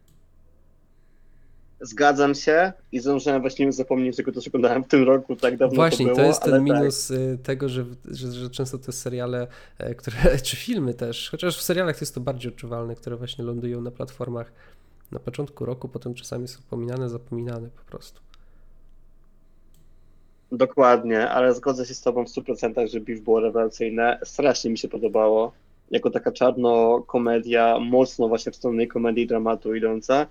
[1.82, 5.76] Zgadzam się i zdążyłem właśnie zapomnieć, że go też oglądałem w tym roku, tak dawno
[5.76, 6.62] Właśnie, to to, było, jest ten tak.
[6.62, 9.48] minus y, tego, że, że, że często te seriale,
[9.78, 13.44] e, które, czy filmy też, chociaż w serialach to jest to bardziej odczuwalne, które właśnie
[13.44, 14.52] lądują na platformach
[15.12, 18.22] na początku roku, potem czasami są pominane, zapominane po prostu.
[20.52, 24.20] Dokładnie, ale zgodzę się z tobą w 100%, że Beef było rewelacyjne.
[24.24, 25.52] Strasznie mi się podobało.
[25.92, 30.28] Jako taka czarno-komedia, mocno właśnie w stronę komedii dramatu idąca.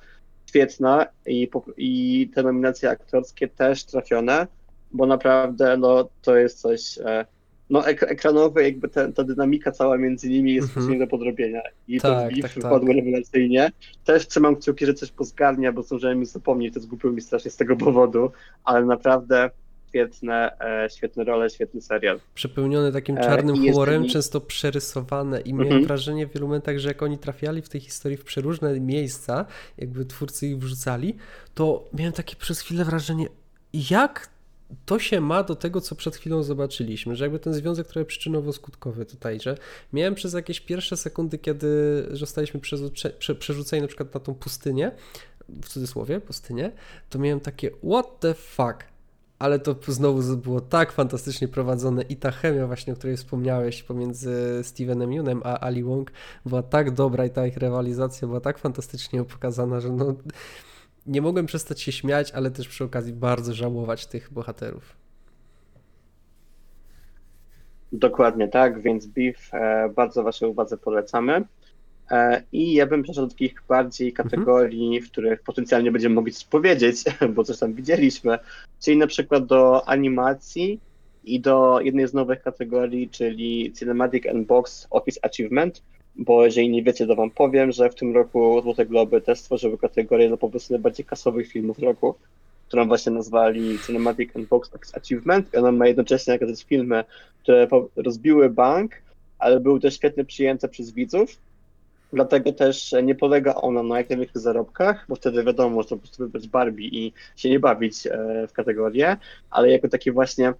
[0.55, 4.47] Świetna i, i te nominacje aktorskie też trafione,
[4.93, 6.99] bo naprawdę no, to jest coś.
[6.99, 7.27] E,
[7.71, 10.93] no, ek ekranowe, jakby te, ta dynamika cała między nimi jest mhm.
[10.93, 11.63] nie do podrobienia.
[11.89, 12.83] I Tak, to Beef tak, tak.
[12.83, 13.73] rewelacyjnie.
[14.05, 17.57] Też trzymam kciuki, że coś pozgarnia, bo zdążyłem mi zapomnieć, to zgubiło mi strasznie z
[17.57, 18.31] tego powodu,
[18.65, 19.51] ale naprawdę
[19.95, 22.21] świetne, e, świetne role, świetny serial.
[22.35, 25.87] Przepełnione takim E, czarnym i humorem, często przerysowane i miałem Mhm.
[25.87, 29.47] wrażenie w wielu momentach, że jak oni trafiali w tej historii w przeróżne miejsca,
[29.79, 31.17] jakby twórcy ich wrzucali,
[31.55, 33.27] to miałem takie przez chwilę wrażenie,
[33.91, 34.29] jak
[34.87, 39.05] to się ma do tego, co przed chwilą zobaczyliśmy, że jakby ten związek trochę przyczynowo-skutkowy
[39.07, 39.59] tutaj, że
[39.93, 41.67] miałem przez jakieś pierwsze sekundy, kiedy
[42.11, 44.91] zostaliśmy przerzuce- prze, przerzuceni na przykład na tą pustynię,
[45.49, 46.71] w cudzysłowie, pustynię,
[47.11, 48.75] to miałem takie what the fuck,
[49.45, 54.61] ale to znowu było tak fantastycznie prowadzone i ta chemia właśnie, o której wspomniałeś pomiędzy
[54.63, 56.13] Stevenem Yunem a Ali Wong
[56.47, 60.15] była tak dobra i ta ich rywalizacja była tak fantastycznie pokazana, że no
[61.07, 64.97] nie mogłem przestać się śmiać, ale też przy okazji bardzo żałować tych bohaterów.
[67.93, 71.45] Dokładnie tak, więc Beef e, bardzo Waszej uwadze polecamy.
[72.11, 74.29] E, I ja bym przeszedł do takich bardziej mhm.
[74.29, 75.03] kategorii, mhm.
[75.03, 76.97] w których potencjalnie będziemy mogli coś powiedzieć,
[77.35, 78.39] bo coś tam widzieliśmy,
[78.81, 80.81] czyli na przykład do animacji
[81.25, 85.83] i do jednej z nowych kategorii, czyli Cinematic and Box Office Achievement,
[86.17, 89.79] bo jeżeli nie wiecie, to wam powiem, że w tym roku Złote Globy też stworzyły
[89.79, 92.15] kategorię dla po prostu najbardziej kasowych filmów roku,
[92.69, 97.05] którą właśnie nazwali Cinematic and Box Office Achievement i ona ma jednocześnie nakazać filmy,
[97.43, 98.93] które rozbiły bank,
[99.39, 101.37] ale były też świetnie przyjęte przez widzów,
[102.15, 106.23] Dlatego też nie polega ona na jak największych zarobkach, bo wtedy wiadomo, że po prostu
[106.23, 109.17] wybrać Barbie i się nie bawić e, w kategorię,
[109.51, 110.55] ale jako taki właśnie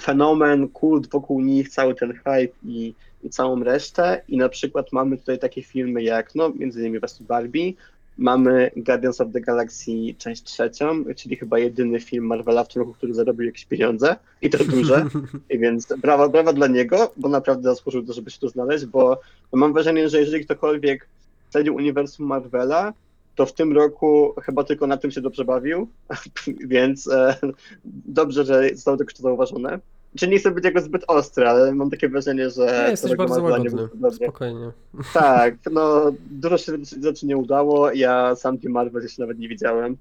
[0.00, 4.22] fenomen, kult wokół nich, cały ten hype i, i całą resztę.
[4.28, 7.72] I na przykład mamy tutaj takie filmy jak, no, między innymi właśnie Barbie,
[8.18, 12.94] Mamy Guardians of the Galaxy część trzecią, czyli chyba jedyny film Marvela w tym roku,
[12.94, 15.06] który zarobił jakieś pieniądze i to duże.
[15.50, 19.20] I więc brawa, brawa dla niego, bo naprawdę zasłużył to, żeby się tu znaleźć, bo
[19.52, 21.08] mam wrażenie, że jeżeli ktokolwiek
[21.50, 22.92] śledził uniwersum Marvela,
[23.34, 25.88] to w tym roku chyba tylko na tym się dobrze bawił,
[26.66, 27.36] więc e,
[27.84, 29.78] dobrze, że zostało to zauważone.
[30.16, 32.82] Czy nie chcę być jako zbyt ostry, ale mam takie wrażenie, że...
[32.84, 34.72] Nie, jesteś bardzo łagodny, spokojnie.
[35.14, 39.96] Tak, no dużo się rzeczy nie udało, ja sam Team Marvel jeszcze nawet nie widziałem,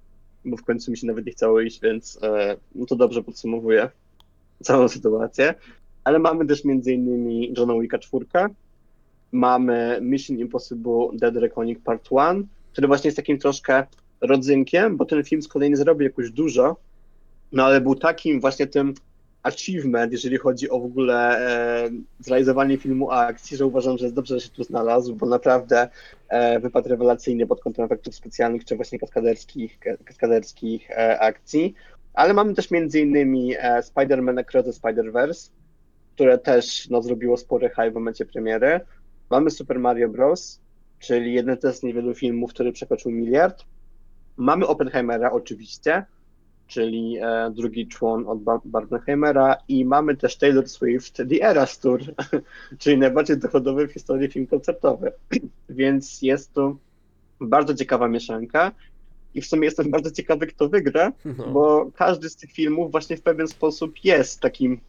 [0.46, 3.90] bo w końcu mi się nawet nie chciało iść, więc e, no to dobrze podsumowuje
[4.64, 5.54] całą sytuację.
[6.04, 8.26] Ale mamy też między innymi Johna Wicka 4,
[9.32, 13.84] mamy Mission Impossible Dead Reckoning Part 1, który właśnie jest takim troszkę
[14.22, 16.76] rodzynkiem, bo ten film z kolei nie zrobił jakoś dużo,
[17.52, 18.94] no ale był takim właśnie tym
[19.46, 21.90] achievement, jeżeli chodzi o w ogóle e,
[22.20, 25.90] zrealizowanie filmu akcji, że uważam, że jest dobrze, że się tu znalazł, bo naprawdę
[26.30, 31.74] e, wypadł rewelacyjnie pod kątem efektów specjalnych, czy właśnie kaskaderskich, kaskaderskich e, akcji.
[32.14, 35.52] Ale mamy też między innymi e, Spider-Man Across the Spider-Verse,
[36.16, 38.80] które też no, zrobiło spory hype w momencie premiery.
[39.30, 40.62] Mamy Super Mario Bros.,
[41.00, 43.64] czyli jeden z niewielu filmów, który przekroczył miliard.
[44.38, 46.06] Mamy Oppenheimera oczywiście,
[46.68, 52.02] czyli e, drugi człon od Barbenheimera i mamy też Taylor Swift The Eras Tour,
[52.80, 55.12] czyli najbardziej dochodowy w historii film koncertowy.
[55.70, 56.76] Więc jest to
[57.42, 58.72] bardzo ciekawa mieszanka
[59.34, 61.48] i w sumie jestem bardzo ciekawy, kto wygra, no.
[61.48, 64.80] bo każdy z tych filmów właśnie w pewien sposób jest takim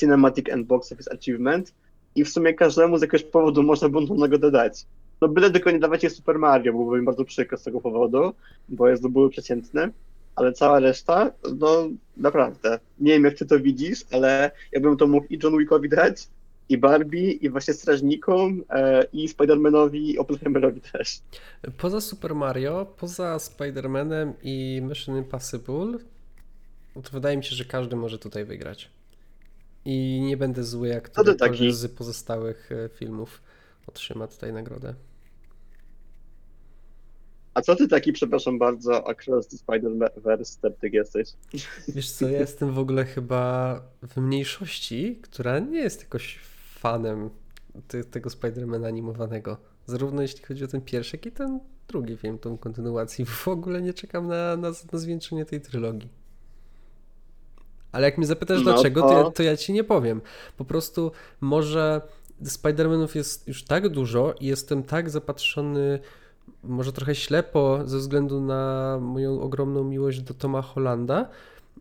[0.00, 1.74] Cinematic and Box Office Achievement
[2.14, 4.86] i w sumie każdemu z jakiegoś powodu można by tą nagrodę dać.
[5.20, 8.32] No byle tylko nie dawać jej Super Mario, byłoby mi bardzo przykro z tego powodu,
[8.68, 9.92] bo jest to były przeciętny
[10.36, 15.06] ale cała reszta, no naprawdę, nie wiem jak ty to widzisz, ale ja bym to
[15.06, 16.28] mógł i John Wickowi dać,
[16.68, 21.20] i Barbie, i właśnie Strażnikom, e, i Spider-Manowi, i Oppenheimerowi też.
[21.78, 25.98] Poza Super Mario, poza Spider-Manem i Mission Impossible,
[26.94, 28.90] to wydaje mi się, że każdy może tutaj wygrać.
[29.84, 33.42] I nie będę zły, jak ktoś z pozostałych e, filmów
[33.86, 34.94] otrzyma tutaj nagrodę.
[37.54, 41.28] A co ty taki, przepraszam bardzo, Across the Spider-Verse sceptyk jesteś?
[41.88, 46.38] Wiesz co, ja jestem w ogóle chyba w mniejszości, która nie jest jakoś
[46.78, 47.30] fanem
[47.88, 49.56] ty, tego Spider-Mana animowanego.
[49.86, 53.26] Zarówno jeśli chodzi o ten pierwszy, jak i ten drugi film, tą kontynuację.
[53.26, 56.08] W ogóle nie czekam na, na, na zwieńczenie tej trylogii.
[57.92, 59.08] Ale jak mnie zapytasz no dlaczego, to...
[59.08, 60.20] To, ja, to ja ci nie powiem.
[60.56, 62.00] Po prostu może
[62.44, 65.98] Spider-Manów jest już tak dużo i jestem tak zapatrzony
[66.62, 71.28] może trochę ślepo ze względu na moją ogromną miłość do Toma Hollanda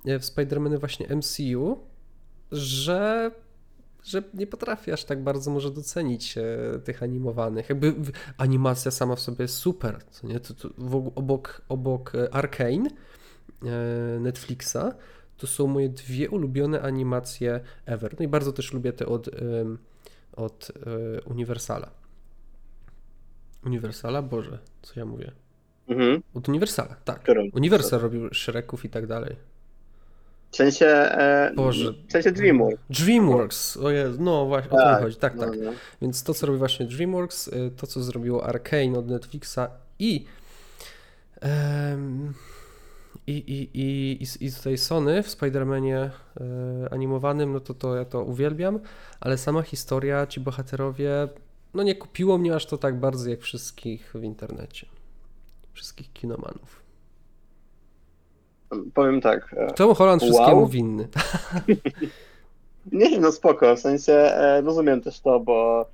[0.06, 1.80] e, w Spider-Many właśnie MCU,
[2.52, 3.32] że,
[4.04, 6.44] że nie potrafię aż tak bardzo może docenić e,
[6.84, 7.70] tych animowanych.
[7.70, 7.94] Jakby
[8.38, 10.40] animacja sama w sobie jest super, co nie?
[10.40, 10.70] To, to
[11.16, 12.90] obok, obok e, Arkane
[14.20, 14.78] Netflixa
[15.38, 18.16] to są moje dwie ulubione animacje ever.
[18.20, 19.30] No i bardzo też lubię te od,
[20.36, 20.72] od
[21.26, 22.01] Universala.
[23.66, 24.22] Uniwersala?
[24.22, 25.32] Boże, co ja mówię?
[25.88, 26.24] Mhm.
[26.34, 27.20] Od Uniwersala, tak.
[27.20, 27.50] Którą?
[27.54, 29.36] Uniwersal robił Shreków i tak dalej.
[30.52, 31.94] W sensie, e, Boże.
[32.08, 32.82] W sensie DreamWorks.
[32.90, 35.04] DreamWorks, o Jezu, no właśnie, tak, o to tak.
[35.04, 35.60] chodzi, tak, no, tak.
[35.64, 35.72] No.
[36.02, 39.60] Więc to, co robi właśnie DreamWorks, y, to, co zrobiło Arkane od Netflixa
[40.00, 40.26] i
[41.42, 42.34] um,
[43.28, 46.12] i, i, i, i tutaj Sony w Spider-Manie e,
[46.94, 48.80] animowanym, no to, to ja to uwielbiam,
[49.20, 51.28] ale sama historia, ci bohaterowie,
[51.74, 54.88] no nie kupiło mnie aż to tak bardzo jak wszystkich w internecie.
[55.74, 56.82] Wszystkich kinomanów.
[58.94, 59.56] powiem tak.
[59.58, 60.68] e, Tom Holland wszystkiemu Wow.
[60.68, 61.08] winny.
[62.92, 65.86] Nie, no spoko, w sensie e, rozumiem też to, bo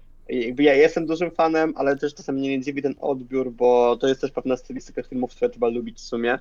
[0.60, 4.22] ja jestem dużym fanem, ale też czasem mnie nie dziwi ten odbiór, bo to jest
[4.22, 6.40] też pewna stylistyka filmów, które trzeba lubić w sumie.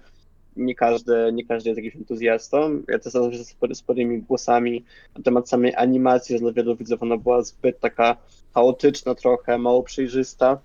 [0.57, 2.83] Nie każdy, nie każdy jest jakimś entuzjastą.
[2.89, 4.85] Ja też zawsze ze spory, sporymi głosami
[5.17, 8.17] na temat samej animacji, że dla wielu widzów ona była zbyt taka
[8.55, 10.59] chaotyczna trochę, mało przejrzysta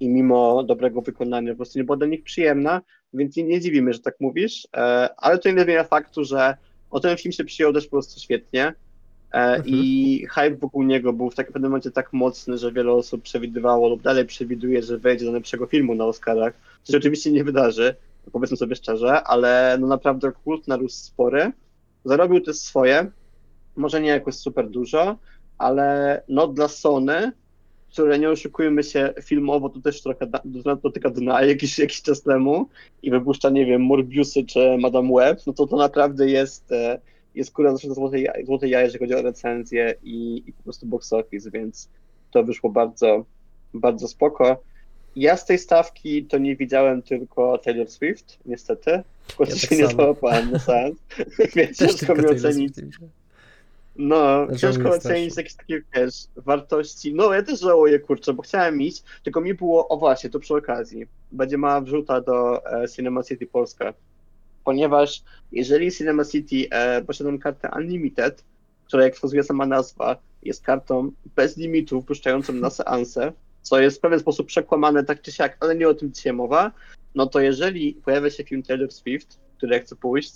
[0.00, 2.82] i mimo dobrego wykonania po prostu nie była dla nich przyjemna,
[3.14, 6.56] więc nie, nie dziwimy, że tak mówisz, e, ale to nie zmienia faktu, że
[6.90, 8.74] o ten film się przyjął też po prostu świetnie.
[9.32, 13.22] E, I hype wokół niego był w takim pewnym momencie tak mocny, że wiele osób
[13.22, 16.54] przewidywało lub dalej przewiduje, że wejdzie do najlepszego filmu na Oscarach.
[16.82, 17.94] Co się oczywiście nie wydarzy,
[18.30, 21.52] powiedzmy sobie szczerze, ale no naprawdę kult narósł spory.
[22.04, 23.10] Zarobił też swoje,
[23.76, 25.16] może nie jakoś super dużo,
[25.58, 27.32] ale no dla Sony,
[27.92, 32.22] które nie oszukujmy się, filmowo to też trochę da- do- dotyka dna jakiś, jakiś czas
[32.22, 32.68] temu
[33.02, 37.00] i wypuszcza, nie wiem, Morbiusy czy Madame Web, no to to naprawdę jest, e,
[37.34, 41.12] jest kura zawsze złote, złote jaje, jeżeli chodzi o recenzję i, i po prostu box
[41.12, 41.88] office, więc
[42.30, 43.24] to wyszło bardzo,
[43.74, 44.62] bardzo spoko.
[45.16, 49.02] Ja z tej stawki to nie widziałem tylko Taylor Swift, niestety.
[49.36, 50.96] Końcu Ja się tak nie załapałem na seans,
[51.56, 52.74] więc ciężko tylko mi ocenić.
[53.96, 57.14] No, Żałuję ciężko ocenić jakieś takie, wiesz, wartości.
[57.14, 60.54] No, ja też żałuję, kurczę, bo chciałem iść, tylko mi było, o właśnie, to przy
[60.54, 63.94] okazji, będzie mała wrzuta do e, Cinema City Polska,
[64.64, 68.44] ponieważ jeżeli Cinema City e, posiada kartę Unlimited,
[68.86, 73.32] która jak wskazuje sama nazwa, jest kartą bez limitu wpuszczającą na seanse,
[73.66, 76.72] co jest w pewien sposób przekłamane tak czy siak, ale nie o tym dzisiaj mowa,
[77.14, 80.32] no to jeżeli pojawia się film Taylor Swift, który ja chcę pójść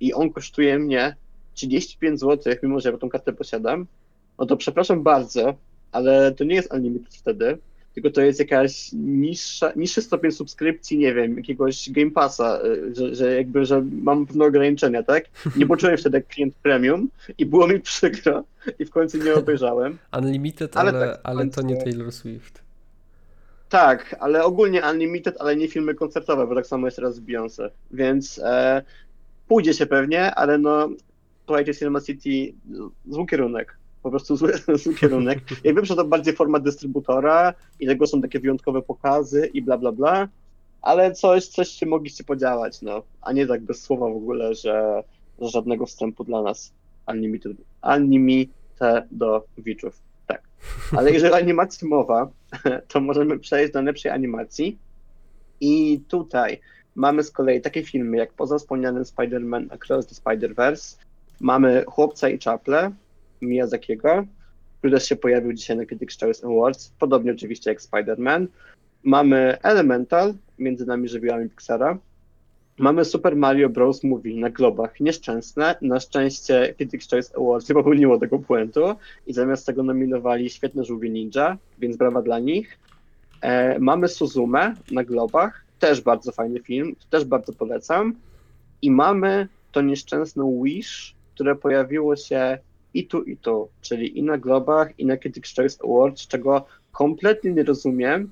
[0.00, 1.16] i on kosztuje mnie
[1.54, 3.86] 35 zł, mimo że ja tą kartę posiadam,
[4.38, 5.54] no to przepraszam bardzo,
[5.92, 7.58] ale to nie jest unlimited wtedy,
[7.94, 13.14] tylko to jest jakaś niższa, niższy stopień subskrypcji, nie wiem, jakiegoś Game Passa, y, że,
[13.14, 15.24] że jakby, że mam pewne ograniczenia, tak?
[15.56, 17.08] Nie poczułem wtedy jak klient premium
[17.38, 18.44] i było mi przykro
[18.78, 19.98] i w końcu nie obejrzałem.
[20.18, 22.65] Unlimited, Ale ale, tak, ale to nie Taylor Swift.
[23.68, 27.70] Tak, ale ogólnie Unlimited, ale nie filmy koncertowe, bo tak samo jest teraz z Beyoncé,
[27.90, 28.82] więc e,
[29.48, 30.88] pójdzie się pewnie, ale no
[31.46, 32.54] słuchajcie, Cinema City,
[33.08, 34.52] zły kierunek, po prostu zły,
[34.82, 35.38] zły kierunek.
[35.64, 39.78] Ja wiem, że to bardziej forma dystrybutora i tego są takie wyjątkowe pokazy i bla,
[39.78, 40.28] bla, bla,
[40.82, 45.02] ale coś, coś się mogliście podziałać, no, a nie tak bez słowa w ogóle, że,
[45.40, 46.72] żadnego wstępu dla nas
[47.08, 47.56] Unlimited,
[47.96, 50.42] Unlimited do widzów, tak.
[50.96, 52.30] Ale jeżeli o animacji mowa,
[52.88, 54.78] to możemy przejść do lepszej animacji.
[55.60, 56.60] I tutaj
[56.94, 60.96] mamy z kolei takie filmy jak poza wspomnianym Spider-Man Across the Spider-Verse,
[61.40, 62.90] mamy Chłopca i Czaple
[63.42, 64.26] Miyazakiego,
[64.78, 68.46] który też się pojawił dzisiaj na Critics' Choice Awards, podobnie oczywiście jak Spider-Man.
[69.04, 71.98] Mamy Elemental, między nami żywiołami Pixara.
[72.78, 74.04] Mamy Super Mario Bros.
[74.04, 75.76] Movie na globach nieszczęsne.
[75.82, 78.94] Na szczęście Critics' Choice Awards nie popełniło tego błędu
[79.26, 82.78] i zamiast tego nominowali świetne żółwie ninja, więc brawa dla nich.
[83.40, 88.14] E, mamy Suzume na globach, też bardzo fajny film, też bardzo polecam.
[88.82, 92.58] I mamy to nieszczęsne Wish, które pojawiło się
[92.94, 97.52] i tu, i tu, czyli i na globach, i na Critics' Choice Awards, czego kompletnie
[97.52, 98.30] nie rozumiem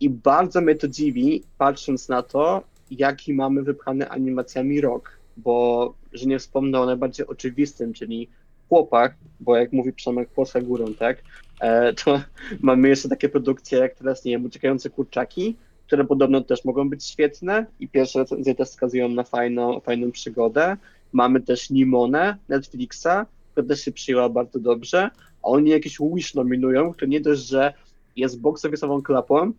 [0.00, 6.26] i bardzo mnie to dziwi, patrząc na to, jaki mamy wypchany animacjami rok, bo, że
[6.26, 8.28] nie wspomnę o najbardziej oczywistym, czyli
[8.68, 11.22] chłopach, bo jak mówi Przemek, płosę górą, tak,
[11.60, 12.20] e, to
[12.60, 17.04] mamy jeszcze takie produkcje jak teraz, nie wiem, Uciekające Kurczaki, które podobno też mogą być
[17.04, 20.76] świetne i pierwsze recenzje też wskazują na fajną, fajną przygodę.
[21.12, 25.10] Mamy też Limonę Netflixa, która też się przyjęła bardzo dobrze,
[25.42, 27.74] a oni jakiś Wish nominują, który nie dość, że
[28.16, 29.52] jest box office'ową klapą,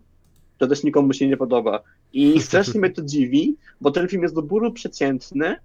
[0.61, 1.79] to też nikomu się nie podoba.
[2.13, 5.55] I strasznie mnie to dziwi, bo ten film jest do bólu przeciętny,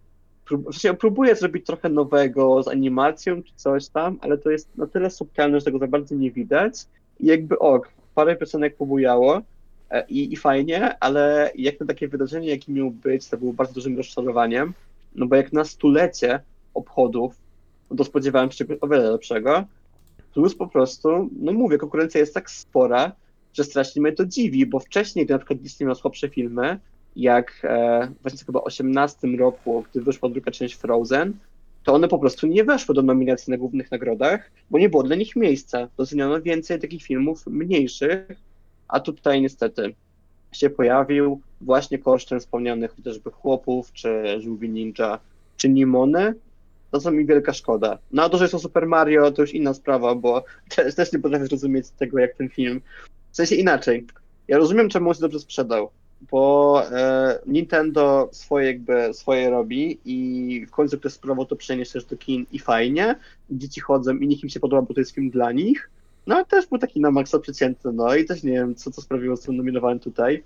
[0.49, 5.11] prób- próbuje zrobić trochę nowego z animacją czy coś tam, ale to jest na tyle
[5.11, 6.75] subtelne, że tego za bardzo nie widać.
[7.21, 9.43] I jakby ok, parę piosenek pobujało
[9.91, 13.75] e, i, i fajnie, ale jak na takie wydarzenie, jakim miał być, to było bardzo
[13.75, 14.75] dużym rozczarowaniem,
[15.15, 16.41] no bo jak na stulecie
[16.75, 17.35] obchodów,
[17.91, 19.65] no to spodziewałem się czegoś o wiele lepszego.
[20.35, 23.13] Plus po prostu, no mówię, konkurencja jest tak spora,
[23.57, 26.79] że strasznie mnie to dziwi, bo wcześniej, gdy na przykład Disney miał słabsze filmy,
[27.17, 31.33] jak e, właśnie chyba w 18 roku, gdy wyszła druga część Frozen,
[31.85, 35.17] to one po prostu nie weszły do nominacji na głównych nagrodach, bo nie było dla
[35.17, 35.89] nich miejsca.
[35.97, 38.27] Doceniono więcej takich filmów mniejszych,
[38.89, 39.95] a tutaj niestety
[40.53, 45.19] się pojawił właśnie kosztem wspomnianych chociażby chłopów, czy żółwi ninja,
[45.57, 46.35] czy Nimony.
[46.91, 47.99] To co mi wielka szkoda.
[48.13, 50.45] No a to, że jest to Super Mario, to już inna sprawa, bo
[50.77, 52.81] też, też nie potrafię zrozumieć tego, jak ten film.
[53.37, 54.07] W sensie inaczej.
[54.49, 55.91] Ja rozumiem, czemu on się dobrze sprzedał.
[56.31, 62.05] bo e, Nintendo swoje jakby swoje robi i w końcu ktoś spróbował to przenieść też
[62.05, 63.17] do kin i fajnie,
[63.51, 65.91] dzieci chodzą i nikt im się podoba, bo to jest film dla nich,
[66.27, 69.03] no ale też był taki na maksa przeciętny, no i też nie wiem, co to
[69.03, 70.43] sprawiło, co nominowałem tutaj,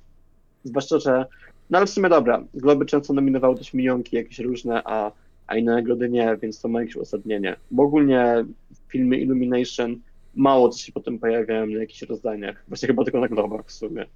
[0.64, 1.26] zwłaszcza, że
[1.70, 5.12] no ale w sumie dobra, Globy często nominowały też minionki jakieś różne, a,
[5.46, 8.44] a inne nagrody nie, więc to ma jakieś uzasadnienie, bo ogólnie
[8.88, 10.00] filmy Illumination
[10.34, 14.06] mało co się potem pojawiają na jakichś rozdaniach, właśnie chyba tylko na Globach w sumie.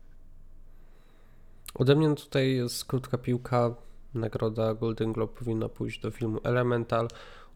[1.74, 3.74] Ode mnie tutaj jest krótka piłka.
[4.14, 7.08] Nagroda Golden Globe powinna pójść do filmu Elemental.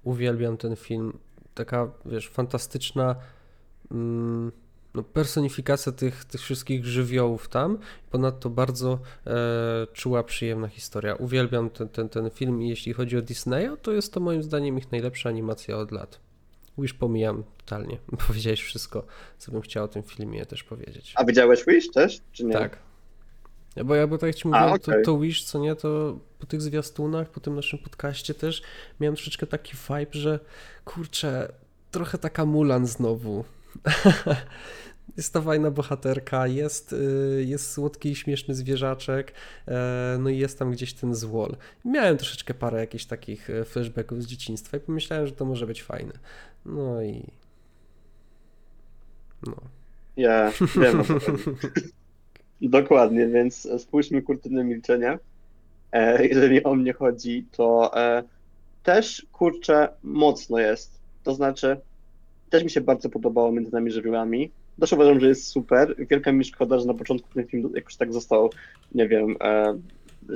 [0.05, 1.19] Uwielbiam ten film.
[1.55, 3.17] Taka, wiesz, fantastyczna
[3.91, 4.53] mm,
[4.95, 7.79] no, personifikacja tych, tych wszystkich żywiołów tam.
[8.11, 11.15] Ponadto bardzo e, czuła, przyjemna historia.
[11.15, 14.79] Uwielbiam ten, ten, ten film i jeśli chodzi o Disneya, to jest to moim zdaniem
[14.79, 16.28] ich najlepsza animacja od lat.
[16.79, 17.99] Wish pomijam totalnie.
[18.27, 19.07] Powiedziałeś wszystko,
[19.39, 21.13] co bym chciał o tym filmie też powiedzieć.
[21.17, 22.53] A widziałeś Wish też, czy nie?
[22.53, 22.79] Tak,
[23.85, 24.79] bo jakby tak ci mówię, okay.
[24.79, 28.63] to, to Wish, co nie, to po tych zwiastunach, po tym naszym podcaście też
[29.01, 30.41] miałem troszeczkę taki vibe, że
[30.85, 31.53] kurczę,
[31.91, 33.45] trochę taka Mulan znowu.
[35.17, 39.33] jest ta fajna bohaterka, jest, y, jest słodki i śmieszny zwierzaczek,
[39.69, 41.57] e, no i jest tam gdzieś ten złol.
[41.85, 45.83] Miałem troszeczkę parę jakichś takich e, flashbacków z dzieciństwa i pomyślałem, że to może być
[45.83, 46.13] fajne.
[46.67, 47.25] No i...
[49.47, 49.57] No.
[50.17, 50.53] Ja
[50.83, 51.03] wiem.
[52.61, 55.19] Dokładnie, więc spójrzmy kurtynę milczenia.
[55.93, 58.23] E, jeżeli o mnie chodzi, to e,
[58.83, 61.01] też kurczę mocno jest.
[61.25, 61.77] To znaczy,
[62.51, 64.51] też mi się bardzo podobało między nami żywiołami.
[64.81, 65.95] Też uważam, że jest super.
[66.11, 68.51] Wielka mi szkoda, że na początku ten film jakoś tak został,
[68.95, 69.79] nie wiem, e,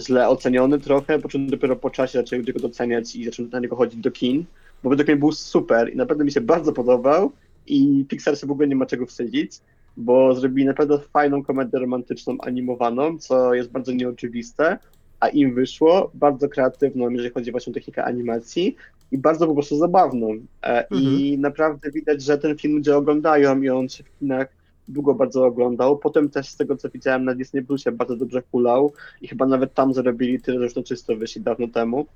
[0.01, 3.76] źle oceniony trochę, po czym dopiero po czasie zaczęli go doceniać i zaczęli na niego
[3.76, 4.45] chodzić do kin,
[4.82, 7.32] bo według mnie był super i naprawdę mi się bardzo podobał
[7.66, 9.61] i Pixar się w ogóle nie ma czego wstydzić
[9.97, 14.78] bo zrobili naprawdę fajną komedię romantyczną, animowaną, co jest bardzo nieoczywiste,
[15.23, 18.77] a im wyszło, bardzo kreatywną, jeżeli chodzi właśnie o technikę animacji
[19.12, 20.29] i bardzo po prostu zabawną.
[20.62, 21.03] E, mhm.
[21.03, 24.49] I naprawdę widać, że ten film ludzie oglądają i on się w kinach
[24.89, 25.99] długo bardzo oglądał.
[25.99, 29.75] Potem też z tego, co widziałem na Disney Plusie, bardzo dobrze hulał i chyba nawet
[29.75, 32.07] tam zarobili tyle, że czysto wyszli dawno temu,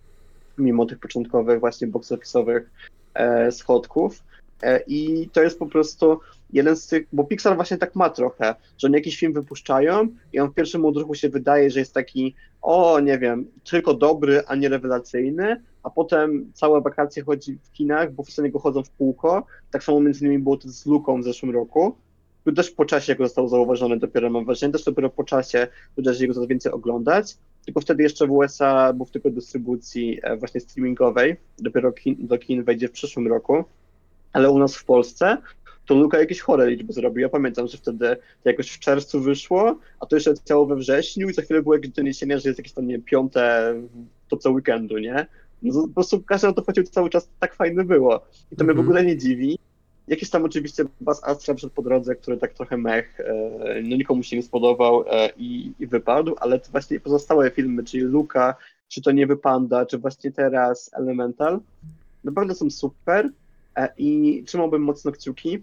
[0.59, 2.61] mimo tych początkowych właśnie box office'owych
[3.15, 4.23] e, schodków.
[4.63, 6.21] E, I to jest po prostu
[6.53, 10.41] jeden z tych, bo Pixar właśnie tak ma trochę, że oni jakiś film wypuszczają i
[10.41, 14.55] on w pierwszym odruchu się wydaje, że jest taki, o nie wiem, tylko dobry, a
[14.55, 19.47] nie rewelacyjny, a potem całe wakacje chodzi w kinach, bo w niego chodzą w kółko.
[19.71, 21.97] Tak samo między innymi było to z Luką w zeszłym roku.
[22.45, 25.67] Tu też po czasie go został zauważony dopiero mam wrażenie, też dopiero po czasie
[25.99, 27.37] zaczęli go coraz więcej oglądać.
[27.65, 32.39] Tylko wtedy jeszcze w USA był w tylko dystrybucji e, właśnie streamingowej, dopiero kin, do
[32.39, 33.65] kin wejdzie w przyszłym roku
[34.37, 35.39] ale u nas w Polsce
[35.87, 37.23] to Luka jakieś chore liczby zrobił.
[37.23, 41.35] Ja pamiętam, że wtedy jakoś w czerwcu wyszło, a to jeszcze leciało we wrześniu i
[41.35, 43.75] za chwilę było jakieś doniesienia, że jest jakieś tam, nie wiem, piąte
[44.29, 45.27] to co weekendu, nie?
[45.63, 48.27] No, po prostu każdy na to chodził cały czas, tak fajne było.
[48.53, 48.65] I to mm -hmm.
[48.65, 48.87] mnie w mhm.
[48.87, 49.59] ogóle nie dziwi.
[50.09, 54.23] Jakiś tam oczywiście Bas Astra przed po drodze, który tak trochę mech, e, no nikomu
[54.23, 58.55] się nie spodobał e, i, i wypadł, ale to właśnie pozostałe filmy, czyli Luka,
[58.89, 61.61] czy to nie Panda, czy właśnie teraz Elemental,
[62.25, 63.31] naprawdę są super
[63.99, 65.63] i trzymałbym mocno kciuki,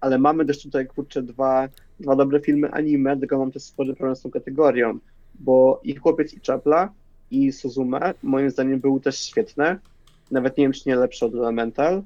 [0.00, 1.68] ale mamy też tutaj, kurczę, dwa,
[2.00, 4.98] dwa dobre filmy anime, tylko mam też spory problem z tą kategorią,
[5.34, 6.92] bo i Chłopiec i Czapla
[7.30, 9.78] i Suzume moim zdaniem były też świetne,
[10.30, 12.02] nawet nie wiem, czy nie lepsze od Elemental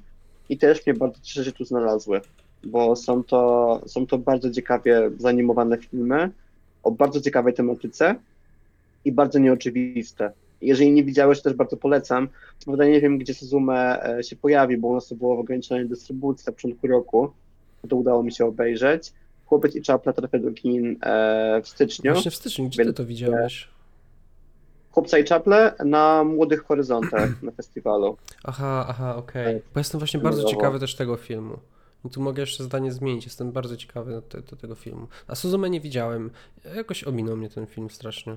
[0.48, 2.20] i też mnie bardzo cieszę, że tu znalazły,
[2.64, 6.30] bo są to, są to bardzo ciekawie zanimowane filmy
[6.82, 8.14] o bardzo ciekawej tematyce
[9.04, 10.32] i bardzo nieoczywiste.
[10.62, 12.28] Jeżeli nie widziałeś, też bardzo polecam.
[12.64, 15.88] Prawda nie wiem, gdzie Suzume e, się pojawi, bo u nas to było w ograniczonej
[15.88, 17.32] dystrybucji na początku roku
[17.88, 19.12] to udało mi się obejrzeć.
[19.46, 22.12] Chłopiec i Czapla trafia do kin e, w styczniu.
[22.12, 23.68] Właśnie w styczniu, gdzie ty to widziałeś?
[24.90, 28.16] Chłopca i Czaple na Młodych Horyzontach na festiwalu.
[28.44, 29.56] Aha, aha, okej.
[29.56, 29.62] Okay.
[29.74, 31.58] Bo jestem właśnie bardzo ciekawy też tego filmu.
[32.04, 35.06] I tu mogę jeszcze zdanie zmienić, jestem bardzo ciekawy do, do tego filmu.
[35.28, 36.30] A Suzume nie widziałem.
[36.76, 38.36] Jakoś ominął mnie ten film strasznie.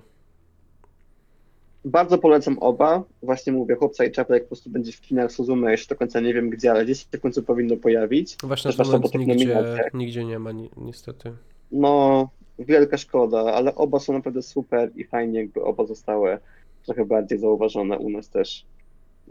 [1.86, 3.04] Bardzo polecam oba.
[3.24, 6.34] Właśnie mówię, Chłopca i Czaplek po prostu będzie w kinach Suzume, jeszcze do końca nie
[6.34, 8.38] wiem gdzie, ale gdzieś się w końcu powinno pojawić.
[8.44, 9.64] Właśnie na moment nigdzie,
[9.94, 11.32] nigdzie nie ma ni niestety.
[11.72, 12.30] No,
[12.60, 16.38] wielka szkoda, ale oba są naprawdę super i fajnie jakby oba zostały
[16.86, 18.66] trochę bardziej zauważone u nas też.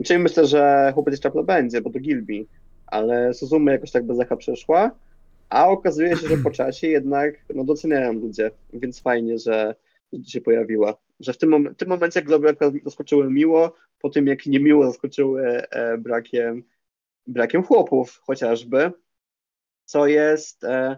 [0.04, 2.46] Czyli myślę, że Chłopiec i Czaple będzie, bo to Gilby,
[2.86, 4.90] ale Suzume jakoś tak bez echa przeszła,
[5.48, 9.74] a okazuje się, że po czasie jednak no, doceniają ludzie, więc fajnie, że
[10.26, 10.96] się pojawiła?
[11.20, 15.98] Że w tym, mom- tym momencie Globy zaskoczyły miło, po tym jak niemiło zaskoczyły e,
[15.98, 16.62] brakiem,
[17.26, 18.92] brakiem chłopów chociażby,
[19.84, 20.96] co jest, e,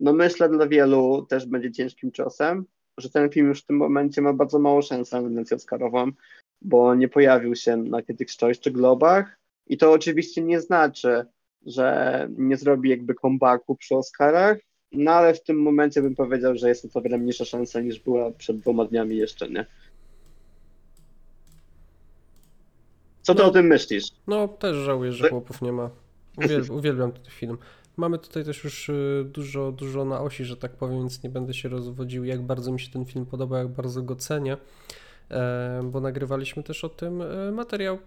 [0.00, 2.64] no myślę dla wielu też będzie ciężkim ciosem,
[2.98, 6.12] że ten film już w tym momencie ma bardzo mało szans na nominację Oscarową,
[6.60, 11.26] bo nie pojawił się na Critics' Choice czy Globach i to oczywiście nie znaczy,
[11.66, 14.58] że nie zrobi jakby comebacku przy Oscarach,
[14.92, 18.00] no ale w tym momencie bym powiedział, że jest to o wiele mniejsza szansa niż
[18.00, 19.66] była przed dwoma dniami jeszcze, nie?
[23.22, 23.48] Co ty No.
[23.48, 24.04] o tym myślisz?
[24.26, 25.90] No, też żałuję, że chłopów nie ma.
[26.36, 27.58] Uwiel uwielbiam ten film.
[27.96, 31.54] Mamy tutaj też już y, dużo, dużo na osi, że tak powiem, więc nie będę
[31.54, 34.56] się rozwodził, jak bardzo mi się ten film podoba, jak bardzo go cenię,
[35.30, 37.98] e, bo nagrywaliśmy też o tym e, materiał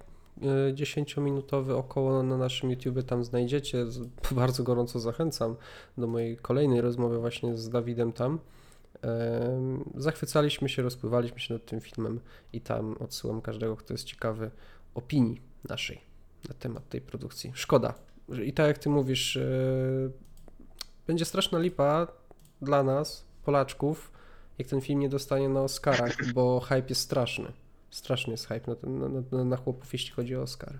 [0.73, 3.85] 10-minutowy około na naszym YouTube, tam znajdziecie.
[4.31, 5.55] Bardzo gorąco zachęcam
[5.97, 8.39] do mojej kolejnej rozmowy właśnie z Dawidem tam.
[9.95, 12.19] Zachwycaliśmy się, rozpływaliśmy się nad tym filmem
[12.53, 14.51] i tam odsyłam każdego, kto jest ciekawy
[14.95, 16.01] opinii naszej
[16.49, 17.51] na temat tej produkcji.
[17.55, 17.93] Szkoda.
[18.45, 20.11] I tak jak ty mówisz, yy,
[21.07, 22.07] będzie straszna lipa
[22.61, 24.11] dla nas, Polaczków,
[24.57, 27.51] jak ten film nie dostanie na Oscarach, bo hype jest straszny.
[27.91, 30.77] Straszny jest hype na, ten, na, na, na chłopów, jeśli chodzi o Oscary.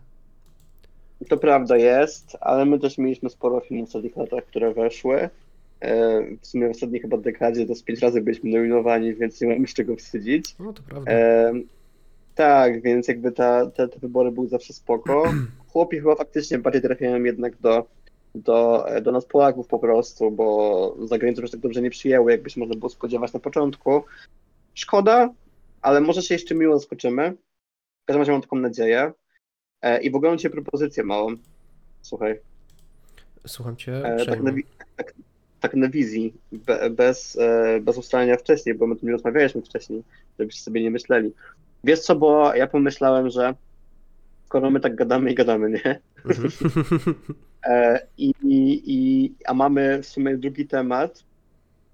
[1.29, 5.29] To prawda jest, ale my też mieliśmy sporo filmów w ostatnich latach, które weszły.
[5.81, 9.47] E, W sumie w ostatniej chyba dekadzie to z pięć razy byliśmy nominowani, więc nie
[9.47, 10.55] mamy z czego wstydzić.
[10.59, 11.11] No to prawda.
[11.11, 11.53] E,
[12.35, 15.23] tak, więc jakby ta, te, te wybory były zawsze spoko.
[15.71, 17.87] Chłopi chyba faktycznie bardziej trafiają jednak do,
[18.35, 22.49] do, do nas Polaków po prostu, bo za granicą już tak dobrze nie przyjęły, jakby
[22.49, 24.03] się można było spodziewać na początku.
[24.73, 25.29] Szkoda,
[25.81, 27.31] ale może się jeszcze miło zaskoczymy.
[28.03, 29.11] W każdym razie mam taką nadzieję.
[29.81, 31.35] E, I w ogóle mam dzisiaj propozycję małą.
[32.01, 32.39] Słuchaj,
[33.47, 34.51] Słucham cię e, tak, na,
[34.95, 35.13] tak,
[35.59, 40.03] tak na wizji, be, bez, e, bez ustalenia wcześniej, bo my tu nie rozmawialiśmy wcześniej,
[40.39, 41.33] żebyście sobie nie myśleli.
[41.83, 43.53] Wiesz co, bo ja pomyślałem, że
[44.45, 45.99] skoro my tak gadamy i gadamy, nie?
[46.25, 46.51] Mhm.
[47.65, 51.23] E, i, i, i, a mamy w sumie drugi temat,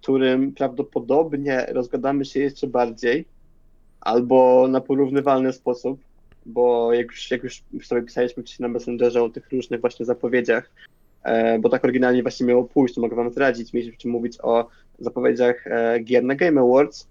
[0.01, 3.25] którym prawdopodobnie rozgadamy się jeszcze bardziej,
[4.01, 5.99] albo na porównywalny sposób,
[6.45, 10.69] bo jak już, jak już sobie pisaliśmy gdzieś na Messengerze o tych różnych właśnie zapowiedziach,
[11.23, 14.69] e, bo tak oryginalnie właśnie miało pójść, to mogę wam zdradzić, mieliśmy mówić o
[14.99, 17.07] zapowiedziach e, gier na Game Awards,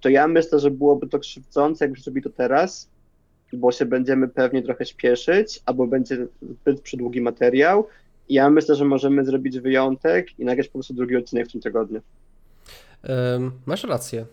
[0.00, 2.88] to ja myślę, że byłoby to krzywdzące, jakbyśmy zrobili to teraz,
[3.52, 7.86] bo się będziemy pewnie trochę śpieszyć, albo będzie zbyt przydługi materiał.
[8.28, 12.00] Ja myślę, że możemy zrobić wyjątek i nagrać po prostu drugi odcinek w tym tygodniu.
[13.66, 14.26] Masz rację.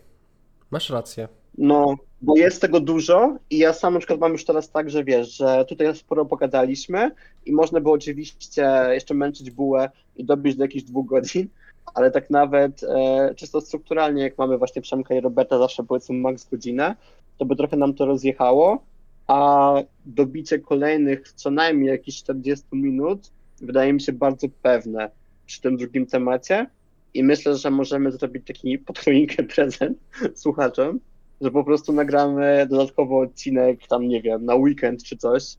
[0.70, 1.28] Masz rację.
[1.58, 5.04] No, bo jest tego dużo i ja sam na przykład mam już teraz tak, że
[5.04, 7.10] wiesz, że tutaj sporo pogadaliśmy
[7.46, 11.48] i można by oczywiście jeszcze męczyć bułę i dobić do jakichś dwóch godzin,
[11.94, 16.48] ale tak nawet e, czysto strukturalnie, jak mamy właśnie Przemka i Roberta zawsze powiedzmy max
[16.50, 16.96] godzinę,
[17.38, 18.84] to by trochę nam to rozjechało,
[19.26, 19.74] a
[20.06, 23.30] dobicie kolejnych co najmniej jakichś 40 minut
[23.60, 25.10] wydaje mi się bardzo pewne
[25.46, 26.66] przy tym drugim temacie
[27.14, 29.98] i myślę, że możemy zrobić taki choinkę prezent
[30.42, 31.00] słuchaczom,
[31.44, 35.56] że po prostu nagramy dodatkowo odcinek tam, nie wiem, na weekend czy coś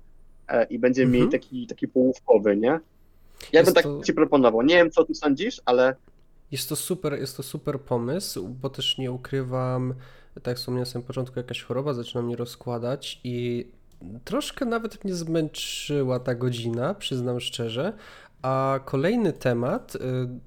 [0.47, 1.19] e, i będziemy Mhm.
[1.21, 2.67] mieli taki, taki połówkowy, nie?
[3.53, 4.61] Ja Jest bym tak to- ci proponował.
[4.61, 5.95] Nie wiem, co ty sądzisz, ale
[6.51, 9.93] Jest to super, jest to super pomysł, bo też nie ukrywam,
[10.35, 13.67] tak jak wspomniałem na samym początku, jakaś choroba zaczyna mnie rozkładać i
[14.23, 17.93] troszkę nawet mnie zmęczyła ta godzina, przyznam szczerze.
[18.41, 19.99] A kolejny temat, y,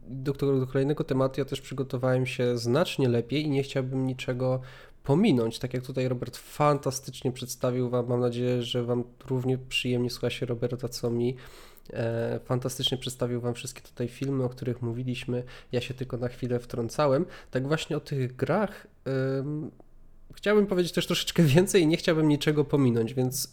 [0.08, 4.60] do, do kolejnego tematu ja też przygotowałem się znacznie lepiej i nie chciałbym niczego
[5.08, 5.58] pominąć.
[5.58, 10.46] Tak jak tutaj Robert fantastycznie przedstawił Wam, mam nadzieję, że Wam równie przyjemnie słucha się
[10.46, 11.36] Roberta, co mi.
[11.92, 15.42] E, Fantastycznie przedstawił Wam wszystkie tutaj filmy, o których mówiliśmy.
[15.72, 17.26] Ja się tylko na chwilę wtrącałem.
[17.50, 18.86] Tak właśnie o tych grach
[19.38, 19.70] ym,
[20.34, 23.52] chciałbym powiedzieć też troszeczkę więcej i nie chciałbym niczego pominąć, więc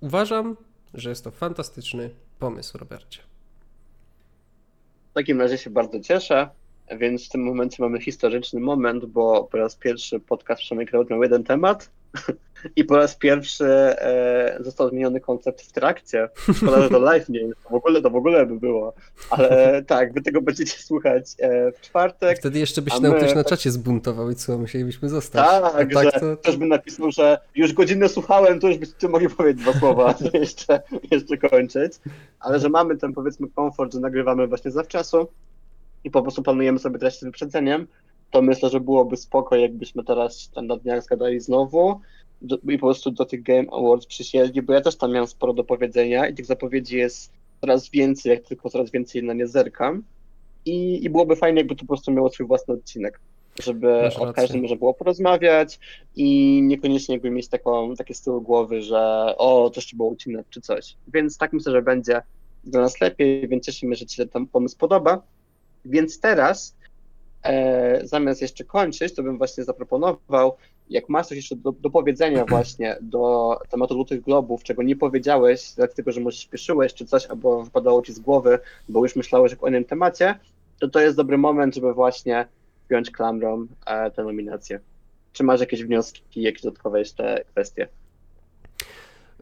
[0.00, 0.56] uważam,
[0.94, 3.20] że jest to fantastyczny pomysł, Robercie.
[5.10, 6.48] w takim razie się bardzo cieszę.
[6.96, 11.22] Więc w tym momencie mamy historyczny moment, bo po raz pierwszy podcast Przemek Kraut miał
[11.22, 11.90] jeden temat
[12.76, 16.28] i po raz pierwszy e, został zmieniony koncept w trakcie.
[16.56, 18.94] Szkoda, że to live nie jest, to w ogóle, to w ogóle by było.
[19.30, 19.48] Ale
[19.86, 22.38] tak, wy tego będziecie słuchać e, w czwartek.
[22.38, 25.46] Wtedy jeszcze by się nam my- ktoś na czacie zbuntował i co, musielibyśmy zostać.
[25.46, 29.28] Tak, tak że to, ktoś by napisał, że już godzinę słuchałem, to już byście mogli
[29.28, 31.92] powiedzieć dwa słowa, jeszcze, jeszcze kończyć.
[32.40, 35.28] Ale że mamy ten powiedzmy komfort, że nagrywamy właśnie zawczasu
[36.04, 37.86] i po prostu planujemy sobie treści z wyprzedzeniem,
[38.30, 42.00] to myślę, że byłoby spoko, jakbyśmy teraz ten na dniach zgadali znowu
[42.42, 45.52] do, i po prostu do tych Game Awards przysiedli, bo ja też tam miałem sporo
[45.52, 50.02] do powiedzenia i tych zapowiedzi jest coraz więcej, jak tylko coraz więcej na nie zerkam.
[50.64, 53.20] I, I byłoby fajnie, jakby to po prostu miało swój własny odcinek,
[53.62, 54.42] żeby Masz o rację.
[54.42, 55.78] każdym można było porozmawiać
[56.16, 60.46] i niekoniecznie jakby mieć taką, takie z tyłu głowy, że o, to jeszcze było odcinek
[60.50, 60.96] czy coś.
[61.14, 62.22] Więc tak myślę, że będzie
[62.64, 65.22] dla nas lepiej, więc cieszymy, że Ci się ten pomysł podoba.
[65.88, 66.76] Więc teraz
[67.42, 70.56] e, zamiast jeszcze kończyć, to bym właśnie zaproponował,
[70.90, 75.72] jak masz coś jeszcze do, do powiedzenia właśnie do tematu Złotych Globów, czego nie powiedziałeś,
[75.76, 78.58] dlatego że może śpieszyłeś czy coś, albo wypadało ci z głowy,
[78.88, 80.38] bo już myślałeś o innym temacie,
[80.80, 82.46] to to jest dobry moment, żeby właśnie
[82.90, 84.80] wziąć klamrą e, tę nominację.
[85.32, 87.88] Czy masz jakieś wnioski, jakieś dodatkowe jeszcze kwestie?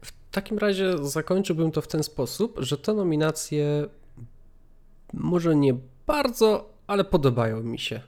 [0.03, 3.85] W takim razie zakończyłbym to w ten sposób, że te nominacje
[5.13, 5.73] może nie
[6.07, 8.01] bardzo, ale podobają mi się.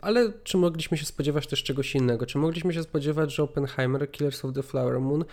[0.00, 2.26] Ale czy mogliśmy się spodziewać też czegoś innego?
[2.26, 5.24] Czy mogliśmy się spodziewać, że Oppenheimer, Killers of the Flower Moon,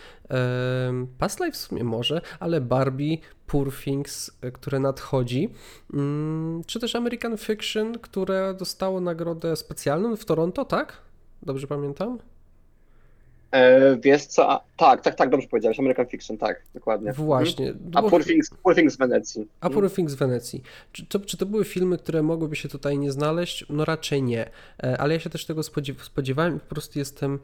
[1.18, 5.50] Past Life w sumie może, ale Barbie, Poor Things, e, które nadchodzi,
[5.94, 10.98] mm, czy też American Fiction, które dostało nagrodę specjalną w Toronto, tak?
[11.44, 12.20] Dobrze pamiętam?
[13.52, 17.14] E, wiesz co, a, tak, tak, tak, dobrze powiedziałeś, American Fiction, tak, dokładnie.
[17.14, 17.70] Właśnie.
[17.70, 18.06] Mhm.
[18.06, 19.48] A Poor Things, Poor Things z Wenecji.
[19.62, 19.96] A Poor mhm.
[19.96, 20.64] Things z Wenecji.
[20.92, 23.66] Czy to, czy to były filmy, które mogłyby się tutaj nie znaleźć?
[23.70, 24.50] No raczej nie,
[24.84, 25.64] e, ale ja się też tego
[26.02, 27.40] spodziewałem i po prostu jestem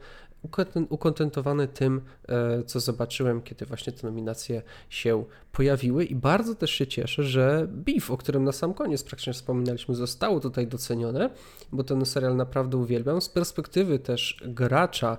[0.88, 5.24] ukontentowany tym, e, co zobaczyłem, kiedy właśnie te nominacje się
[5.58, 9.94] pojawiły i bardzo też się cieszę, że Beef, o którym na sam koniec praktycznie wspominaliśmy,
[9.94, 11.30] zostało tutaj docenione,
[11.72, 13.20] bo ten serial naprawdę uwielbiam.
[13.20, 15.18] Z perspektywy też gracza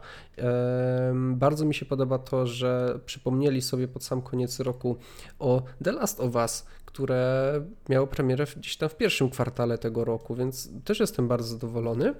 [1.13, 4.97] bardzo mi się podoba to, że przypomnieli sobie pod sam koniec roku
[5.39, 7.53] o The Last of Us, które
[7.89, 12.13] miało premierę gdzieś tam w pierwszym kwartale tego roku, więc też jestem bardzo zadowolony.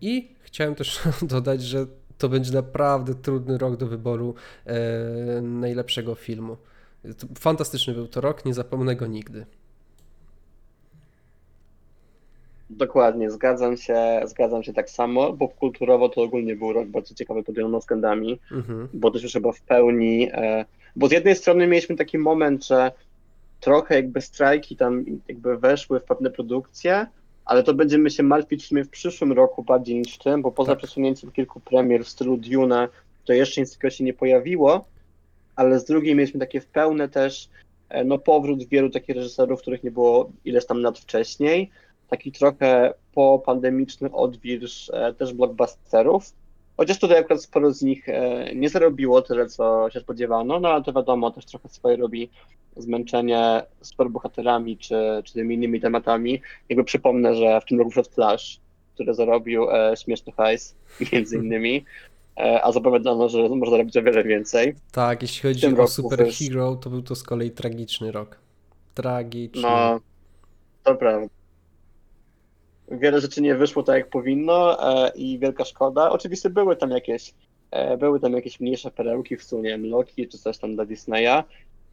[0.00, 1.86] I chciałem też dodać, że
[2.18, 4.34] to będzie naprawdę trudny rok do wyboru
[4.66, 6.56] e, najlepszego filmu.
[7.38, 9.46] Fantastyczny był to rok, nie zapomnę go nigdy.
[12.70, 17.42] Dokładnie, zgadzam się, zgadzam się tak samo, bo kulturowo to ogólnie był rok bardzo ciekawy
[17.42, 18.88] pod wieloma względami, mhm.
[18.94, 20.64] bo też już chyba w pełni, e,
[20.96, 22.92] bo z jednej strony mieliśmy taki moment, że
[23.60, 27.06] trochę jakby strajki tam jakby weszły w pewne produkcje,
[27.44, 30.78] ale to będziemy się martwić w przyszłym roku bardziej niż w tym, bo poza tak.
[30.78, 32.88] przesunięciem kilku premier w stylu Dune,
[33.24, 34.84] to jeszcze nic takiego się nie pojawiło,
[35.56, 37.48] ale z drugiej mieliśmy takie w pełne też
[37.88, 41.70] e, no, powrót wielu takich reżyserów, których nie było ileś tam lat wcześniej,
[42.08, 46.32] taki trochę po pandemiczny odwilż e, też blockbusterów,
[46.76, 50.84] chociaż tutaj akurat sporo z nich e, nie zarobiło tyle, co się spodziewano, no ale
[50.84, 52.30] to wiadomo, też trochę swoje robi
[52.76, 56.40] zmęczenie superbohaterami czy, czy tymi innymi tematami.
[56.68, 58.60] Jakby przypomnę, że w tym roku Flash,
[58.94, 60.74] który zarobił e, śmieszny hajs,
[61.12, 61.84] między innymi,
[62.36, 64.74] a zapowiadano, że może zarobić o wiele więcej.
[64.92, 68.38] Tak, jeśli chodzi o Superhero, to był to z kolei tragiczny rok.
[68.94, 69.62] Tragiczny.
[69.62, 70.00] No,
[70.82, 71.28] to prawda.
[72.90, 76.10] Wiele rzeczy nie wyszło tak, jak powinno e, i wielka szkoda.
[76.10, 77.34] Oczywiście były tam jakieś
[77.70, 81.44] e, były tam jakieś mniejsze perełki w sumie, Loki czy coś tam dla Disneya, E,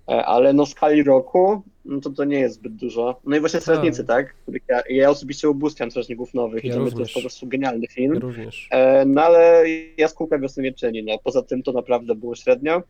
[0.07, 3.19] ale no w skali roku, no to to nie jest zbyt dużo.
[3.25, 3.63] No i właśnie tak.
[3.63, 4.35] Strażnicy, tak?
[4.69, 8.13] Ja, ja osobiście ubóstwiam Strażników Nowych ja i to, jest po prostu genialny film.
[8.13, 8.67] Ja również.
[8.71, 9.63] E, no ale
[9.97, 12.83] jaskółka wiosny nie czyni, no poza tym to naprawdę było średnio.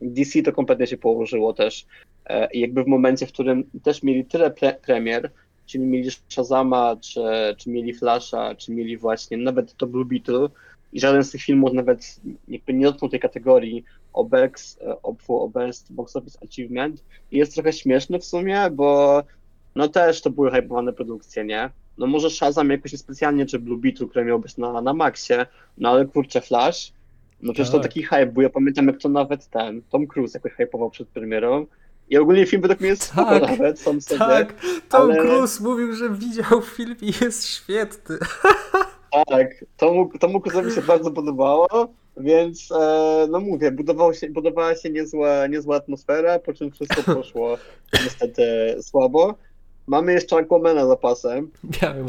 [0.00, 1.86] DC to kompletnie się położyło też.
[2.26, 5.30] E, I jakby w momencie, w którym też mieli tyle pre premier,
[5.66, 7.20] czyli mieli Shazama, czy,
[7.56, 10.48] czy mieli Flasha, czy mieli właśnie nawet to Blue Beetle,
[10.92, 16.16] i żaden z tych filmów nawet jakby nie dotknął tej kategorii OBEX, obfu OBEST, Box
[16.16, 19.22] Office Achievement i jest trochę śmieszny w sumie, bo
[19.74, 21.70] no też to były hypowane produkcje, nie?
[21.98, 25.46] No może Shazam jakoś specjalnie, czy Blue Beetle, które miał być na, na Maxie,
[25.78, 26.92] no ale kurczę, Flash,
[27.42, 27.80] no przecież tak.
[27.80, 31.08] to taki hype był, ja pamiętam jak to nawet ten, Tom Cruise jakoś hypował przed
[31.08, 31.66] premierą,
[32.10, 34.18] i ogólnie film według mnie jest tak, nawet, sam sobie.
[34.18, 34.54] Tak,
[34.88, 35.16] Tom ale...
[35.16, 38.18] Cruise mówił, że widział film i jest świetny.
[39.10, 44.30] Tak, to mu, to mu mi się bardzo podobało, więc e, no mówię, budowało się,
[44.30, 47.56] budowała się niezła, niezła atmosfera, po czym wszystko poszło
[48.04, 48.42] niestety
[48.82, 49.34] słabo.
[49.86, 51.50] Mamy jeszcze Aquamana za pasem,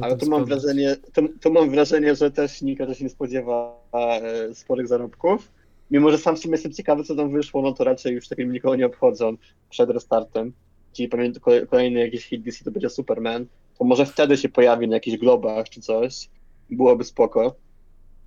[0.01, 4.55] ale tu mam, wrażenie, tu, tu, mam wrażenie, że też nikt się nie spodziewa e,
[4.55, 5.51] sporych zarobków.
[5.91, 8.51] Mimo, że sam w sumie jestem ciekawy, co tam wyszło, no to raczej już takim
[8.51, 9.37] nikogo nie obchodzą
[9.69, 10.53] przed restartem.
[10.93, 13.45] Czyli pamiętam, kolejny jakiś hit DC to będzie Superman,
[13.77, 16.29] to może wtedy się pojawi na jakichś globach czy coś
[16.75, 17.55] byłoby spoko.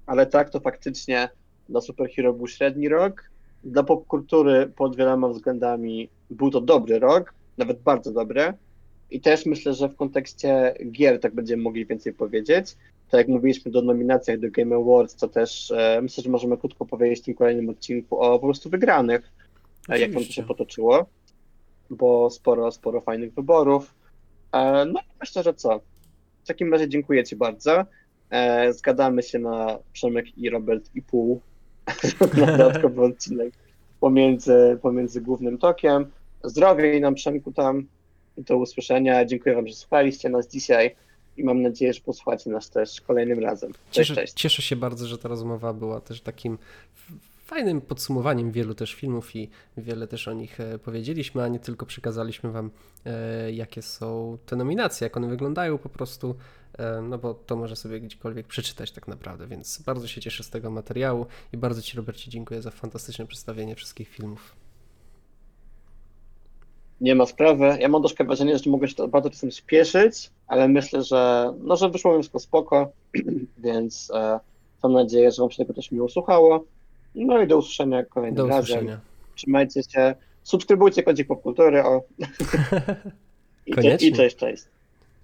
[0.06, 1.28] Ale tak, to faktycznie
[1.68, 3.30] dla superhero był średni rok.
[3.64, 8.52] Dla popkultury pod wieloma względami był to dobry rok, nawet bardzo dobry.
[9.10, 12.76] I też myślę, że w kontekście gier tak będziemy mogli więcej powiedzieć.
[13.10, 16.86] Tak jak mówiliśmy do nominacjach do Game Awards, to też e, myślę, że możemy krótko
[16.86, 19.32] powiedzieć w tym kolejnym odcinku o po prostu wygranych,
[19.88, 21.06] e, jak to się potoczyło,
[21.90, 23.94] bo sporo, sporo fajnych wyborów.
[24.52, 25.80] E, no i myślę, że co?
[26.44, 27.84] W takim razie dziękuję Ci bardzo.
[28.32, 31.40] E, zgadamy się na Przemek i Robert i pół
[32.38, 33.54] na dodatkowy odcinek
[34.00, 36.06] pomiędzy, pomiędzy głównym tokiem.
[36.44, 37.86] Zdrowie i nam Przemku tam.
[38.36, 39.24] Do usłyszenia.
[39.24, 40.96] Dziękuję Wam, że słuchaliście nas dzisiaj.
[41.36, 43.72] i mam nadzieję, że posłuchacie nas też kolejnym razem.
[43.72, 44.32] Cześć, Cieszę, cześć.
[44.32, 46.58] cieszę się bardzo, że ta rozmowa była też takim
[47.42, 51.86] fajnym podsumowaniem wielu też filmów i wiele też o nich e, powiedzieliśmy, a nie tylko
[51.86, 52.70] przekazaliśmy Wam,
[53.04, 56.34] e, jakie są te nominacje, jak one wyglądają po prostu,
[56.78, 60.50] e, no bo to może sobie gdziekolwiek przeczytać tak naprawdę, więc bardzo się cieszę z
[60.50, 64.56] tego materiału i bardzo Ci, Robercie, dziękuję za fantastyczne przedstawienie wszystkich filmów.
[67.00, 67.76] Nie ma sprawy.
[67.80, 71.76] Ja mam troszkę wrażenie, że mogę się to bardzo czasem spieszyć, ale myślę, że, no,
[71.76, 72.92] że wyszło mi wszystko spoko,
[73.58, 74.40] więc e,
[74.82, 76.64] mam nadzieję, że Wam się tego też miło słuchało.
[77.14, 78.62] No i do usłyszenia kolejnym Do razem.
[78.62, 79.00] usłyszenia.
[79.34, 80.14] Trzymajcie się.
[80.42, 81.84] Subskrybujcie Kodzik Popkultury.
[81.84, 82.02] O.
[83.66, 84.08] I, Koniecznie.
[84.08, 84.62] I cześć, cześć.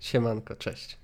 [0.00, 0.98] Siemanko, cześć.